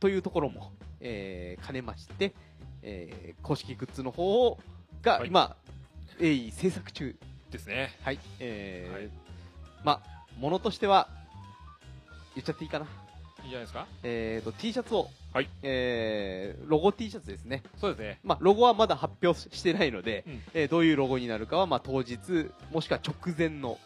[0.00, 0.70] というところも、
[1.00, 2.32] えー兼ねまして、
[2.82, 4.56] えー公式グッズの方
[5.02, 5.28] がはい。
[5.28, 5.56] 今、
[6.18, 7.06] 鋭意制作中。
[7.06, 7.90] うんですね。
[8.02, 9.10] はい、えーはい。
[9.84, 11.08] まあものとしては
[12.36, 12.86] 言っちゃっていいかな、
[13.42, 13.86] いいんじゃないですか？
[14.04, 15.48] えー、と T シャツを、はい。
[15.62, 18.18] えーロゴ T シャツですね、そうですね。
[18.22, 20.42] まあ、ロゴはまだ発表してないので、うん。
[20.54, 22.18] えーどういうロゴになるかは、まあ、当日
[22.70, 23.78] もしくは直前の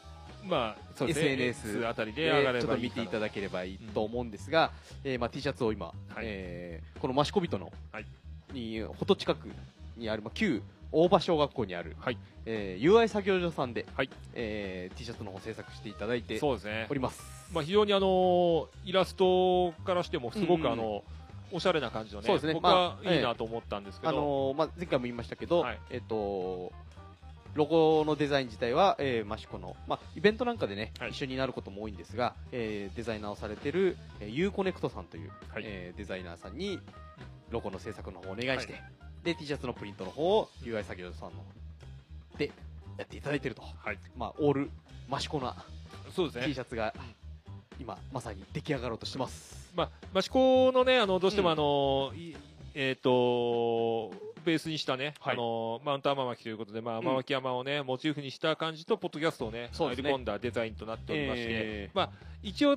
[0.45, 1.11] まあ、ね。
[1.11, 2.31] SNS あたりで
[2.61, 4.71] ちょっと見ていただければいいと思うんですが、
[5.05, 8.07] えーまあ、T シャツを今、えーこの益子人の、はい。
[8.53, 9.49] にほど近く
[9.97, 10.63] にある、まあ、旧
[10.93, 12.19] 大羽小学校にある、はい。
[12.47, 14.11] えー UI 作業所さんで、はい。
[14.35, 16.87] えー T シャツの方制作していただいてそうですね。
[16.91, 16.95] お。
[16.95, 17.23] ります。
[17.53, 20.67] まあ、非常にあのイラストからしてもすごうんうん。
[20.67, 21.03] くあの、
[21.53, 22.55] おしゃれな感じのねね。
[22.55, 25.79] 僕はまあいいなと思ったんですけど、あのーまあ、前回も言いましたけど、はい。
[25.91, 26.73] えっ、と
[27.55, 31.11] ロゴのデザイン自体は、えー、益子の、まあ、イベントなんかでね、はい。
[31.11, 35.65] 一緒になることも多いんですが、えーデザイナーをされてる、えー、ユーコネクトさんという、はい。
[35.67, 36.79] えーデザイナーさんに
[37.51, 38.81] ロゴの制作の方をお願いして、
[39.25, 41.45] で T シャツのプリントの方を UI 作業さんの
[42.39, 42.51] で
[42.99, 43.99] やっていただいてると、はい。
[44.17, 44.71] まあ、オール
[45.13, 45.57] 益子な
[46.15, 46.95] そうです T ねシャツが
[47.79, 49.71] 今まさに出来上がろうとしてます。
[49.75, 52.37] まあ、益子のね、あの、どうしてもうんあの、い
[52.75, 54.11] えっ、と、
[54.45, 55.35] ベースにしたね、はい。
[55.35, 57.05] あの、マウント天巻ということで、まあ、うん。
[57.05, 59.71] 天巻山をね、モチーフにした感じと、ポッドキャストをね、ね。
[59.73, 62.11] 入り込んだデザインとなっておりまして、えまあ、
[62.43, 62.77] 一応、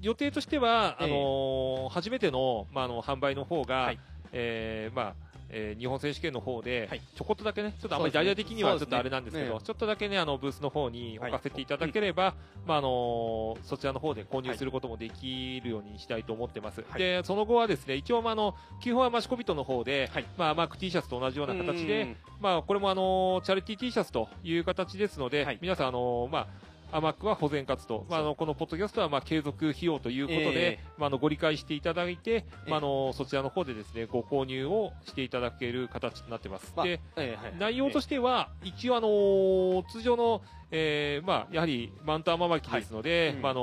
[0.00, 3.98] 予定としては、ええあの初めての、まあ、あの、販売の方が、はい。
[4.32, 5.14] えーまあ、
[5.52, 7.00] えー日本選手権の方で、はい。
[7.14, 9.64] ちょこっとだけね、ちょっとあんまり大々的にはちょっとあれなんですけど、ええ。
[9.64, 12.34] ちょっとだけね、あの、ブースの方に置はいかせていただければ、
[12.66, 16.84] まあ、あのそちらの方で購入することもできるようにしたいと思ってます。
[16.88, 16.98] はい。
[16.98, 20.24] で、その後はですね、一応、まあ、あの、基本はマシコビトの方で、はい。
[20.36, 25.58] まあ、マーク T シャツと同じような形で、うんまあ、これもあの、チャリティー T シャツという形ですので、はい。
[25.60, 26.46] 皆さん、あの、まあ、
[26.92, 30.84] アマックは保全活動、まあ、あのこのポッドキャストはまあ継続費用ということで、ええ。
[30.98, 32.70] まあ、あのご理解していただいて、ええ。
[32.70, 36.72] まあ、あのそちらの方でですねご購入をしていただける形となってます。
[36.76, 37.54] まあでえーはい。
[37.58, 40.42] 内容としては、一応、あのー通常の、
[40.74, 43.36] えーまあ、やはりマウント天巻きですので、はい。
[43.36, 43.42] うん。
[43.42, 43.60] まああの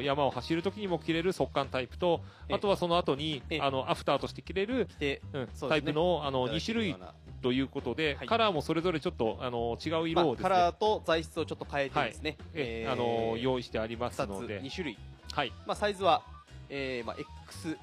[0.00, 2.54] ー山を走るときにも着れる速乾タイプと、ええ。
[2.54, 3.60] あとはその後に、ええ。
[3.60, 5.48] あのアフターとして着れる、でうんね。
[5.68, 6.96] タイプのあの2いただけ種類
[7.42, 8.26] ということで、はい。
[8.26, 14.98] カラーもそれぞれちょっと、あの違う色をですね、まあカラーと材質をちょっと変えてですね、えーあの用意してあります2つので、2種類、
[15.32, 16.22] はい、まあ、サイズは、
[16.70, 17.16] えーまあ、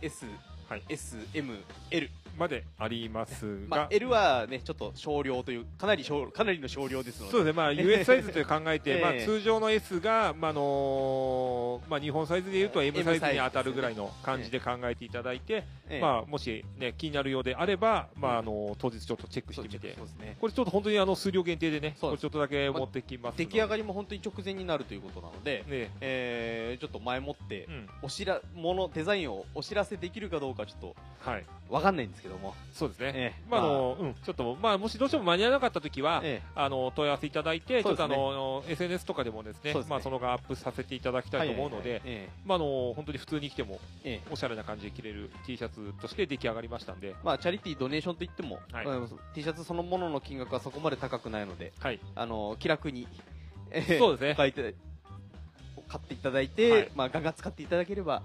[0.02, 0.26] XS、
[0.68, 0.82] はい。
[0.90, 1.56] SM、
[1.92, 7.32] L までありますが、まあ、L はねちょっと少量というかなり少かなりの少量ですので。
[7.32, 9.02] そうですね、まあ、 US サイズと考えて、ええ。
[9.02, 16.02] まあ、通常の S が、まああのまあ、日本サイズでいうと M サイズに当たるぐらいの感じで考えていただいて、ええ。
[16.02, 19.88] まあ、もし、ね、気になるようであれば、まあ、あの当日ちょっとチェックしてみて。
[20.20, 20.38] ね。
[20.40, 23.46] これちょっと本当にあの数量限定でねこれちょっとだけ持ってきますので。
[23.46, 26.78] 出来上がりも本当に直前になるということなので、ねえ。
[26.78, 27.90] ーちょっと前もってうん。
[28.02, 33.44] おしらものデザインをお知らせできるかどうかちょっとはい、わかんないんですけども、そうですね、ええ。
[33.50, 39.86] まああのうん、ちょっと、まあ、もしどうしても間に合わなかったときは、えあの問い合わせいただいて、ちょっとあの SNS とかでもですねすね。
[39.90, 44.14] まあ、その後アップさせていただきたいと思うので、まあ、あの本当に普通に着てもええ。
[44.16, 48.86] えおしゃれな感じで着れる T シャツとして出来上がりましたんで、まあ、チャリティードネーションといっても、はい。
[48.86, 48.98] まあ
[49.34, 53.08] T シャツそのものの金額はそこまで高くないので、はい、あの気楽に、
[53.72, 54.76] えーそうですね。
[55.78, 56.92] お買っていただいて、はい。
[56.96, 58.24] まあ、ガンガン使っていただければ、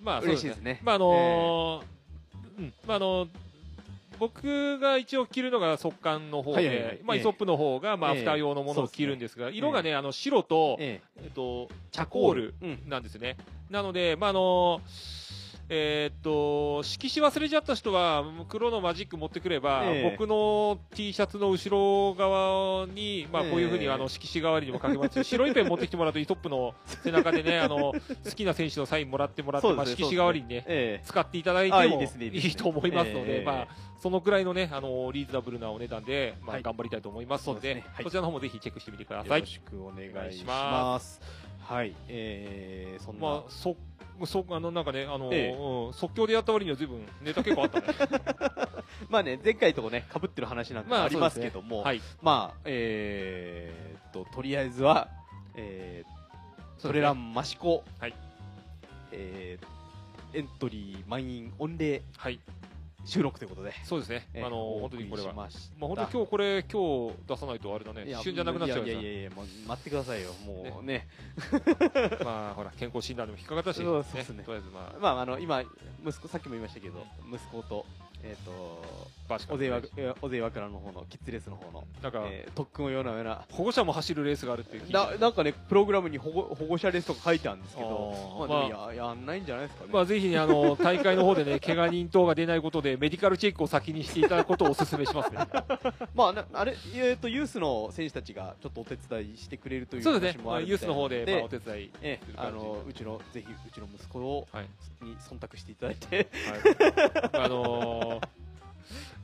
[0.00, 0.80] まあ、嬉しいですね。
[0.82, 1.94] まああのー
[2.58, 3.28] うん、まああの
[4.18, 7.00] 僕が一応着るのが速乾の方で、はいはいはい。
[7.04, 7.20] まあ、ええ。
[7.20, 8.18] イソップの方が、まあ、アええ。
[8.20, 11.26] フター用のものを着るんですが、色がね、あの白えと、ええ。
[11.26, 12.54] っと、チャコール。
[12.62, 13.36] うん、なんですね。
[13.70, 14.80] なので、まああの
[15.68, 20.10] えーっと色紙忘れちゃった人は黒のマジック持ってくれば、ええ。
[20.10, 23.50] 僕の T シャツの後ろ側に、まあ、ええ。
[23.50, 27.92] こういうふうにあの色紙代わりにも書けますし 白いペン持ってきてもらうとイトップの背中でねあの
[28.24, 33.44] 好きな選手のサインもらってもらって、まあ、色紙代わりにねえ使っていただいてもいあいと思いますので、ええ。
[33.44, 33.68] まあ、
[34.00, 36.62] そのくらいのねあのリーズナブルなお値段で、まあ、はい。
[36.62, 37.84] 頑張りたいと思いますので,、そね。
[37.94, 38.04] はい。
[38.04, 39.40] こちらの方もぜひチェックしてみてくだえさい。
[39.40, 39.50] よろ。
[39.50, 41.20] しくお願いします。
[41.64, 43.76] はい、えー、そんな、まあ、そ、
[44.26, 47.86] そ、あの、なんかね、あの、ええうん、即興でやった割には随分ネタ結構あったね。
[49.08, 52.00] まあね、前回とこね、被ってる話なんてありますけども、はい。
[52.22, 55.08] まあ、えーっと、とりあえずは、
[55.56, 58.14] えー、トレランマシコ、はい
[59.12, 62.40] えー、エントリー満員御礼はい。
[63.04, 64.28] 収録ということで、そうですね。
[64.34, 65.32] えーあの、お本当にこれは。
[65.32, 65.48] まあ、
[65.80, 68.04] 本当今日これ、今日出さないとあれだね。
[68.10, 71.06] 一瞬じゃなくなっちゃういやいやいやいやもう待ってくださいよもうね
[71.50, 73.76] だ まあ、ほら、健康診断でも引っかかったし。
[73.76, 75.62] そうそうですねとりあえず、まあ、まああの今
[76.06, 77.86] 息子さっきも言いましたけど息子と
[78.24, 79.80] えっ、とバシカ小勢わ
[80.20, 83.44] 小勢和倉の方のキッズレースの方の、なんか、えー特訓をようなような。
[83.50, 88.48] 保護者も走るレースがあるって聞いてななんかねプログラムに保護保護者レースとか書いてあるんですけどあー。
[88.48, 95.38] まあ、でもややんないんじゃないですかね、まあ、ぜひね、あの、 大会の方でね、怪我人等が出ないことで、メディカルチェックを先にしていただくことをお勧めしますね。
[96.14, 100.44] まあなあれえっ、とユースの選手たちがちょっとお手伝いしてくれるというそうですね。
[100.64, 101.90] ユースの方で、まあ、お手伝い。
[102.02, 104.66] ええあのうちのぜひうちの息子を、はい。
[105.02, 106.28] に忖度していただいて。
[107.32, 108.13] はい、あのー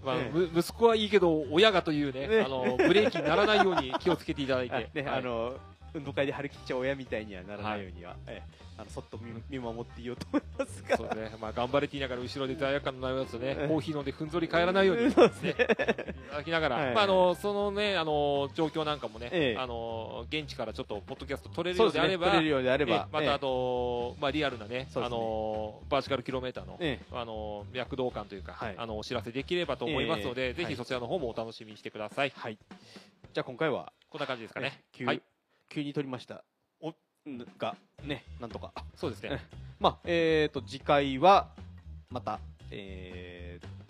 [0.05, 0.39] まあ、ええ。
[0.39, 5.19] む息子はいいけど、親がというね、ねあのブレーキにならないように気をつけていただいて、 あね、はい。
[5.19, 5.55] あの
[5.95, 11.33] 運動会で張り切っちゃう親みたいにはならないようには、ええあのそっと見見守っていようと思いますがそうです。
[11.33, 13.69] ね、まあ、頑張れって言いながら後ろで罪悪感のないやつとね、ええ。
[13.69, 16.95] コーヒー飲んでふんぞり返らないように、ね、いただきながら、はい。
[16.95, 19.61] まあ、あのそのね、あの状況なんかもね、ええ。
[19.61, 22.93] あの現地からちょっとポッドキャスト取れるようであれば、取れるようであれば。
[22.93, 23.27] ええまええ。
[23.27, 28.75] たあと、まあ、リアルなね、あのバーチカルキロメーターの、えあの躍動感というか、はい。
[28.79, 32.33] あのお知らせできればと思いますので、ぜひそちらの方もお楽しみにしてください。
[32.35, 32.57] はい。
[33.33, 34.81] じゃあ今回はこんな感じですかね。
[34.93, 35.23] 急,、はい、
[35.71, 36.45] 急に取りました。
[36.81, 36.95] おん
[37.59, 38.73] がねなんとか。
[38.97, 39.41] そうですね。
[39.79, 41.55] まあえっ、と次回は
[42.11, 42.41] また
[42.71, 43.81] えー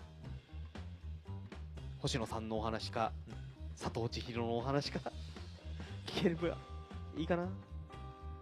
[1.98, 3.12] 星野さんのお話か、
[3.78, 5.00] 佐藤千尋のお話か
[6.06, 6.56] 聞ければ
[7.16, 7.44] いいかな。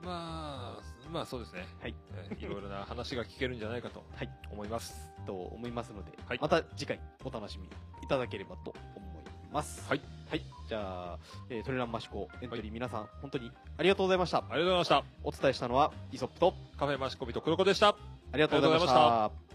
[0.01, 0.80] まあ、
[1.11, 1.66] まあそうですね。
[1.80, 1.95] はい。
[2.14, 4.30] えーいろいろな話が聞けるんじゃないかと はい。
[4.53, 5.09] 思います。
[5.26, 6.39] と思いますので、はい。
[6.41, 7.66] また次回お楽しみ
[8.03, 9.89] いただければと思います。
[9.89, 10.01] はい、
[10.31, 11.18] はい、じゃあ、
[11.49, 15.05] えートレランマシコエントリー皆さん、本当にありがとうございましたありがとうございました。
[15.24, 17.89] お伝えしたのはイソップとカフェマシコビと黒子でした。
[17.89, 17.97] あ
[18.35, 19.48] りがとうございました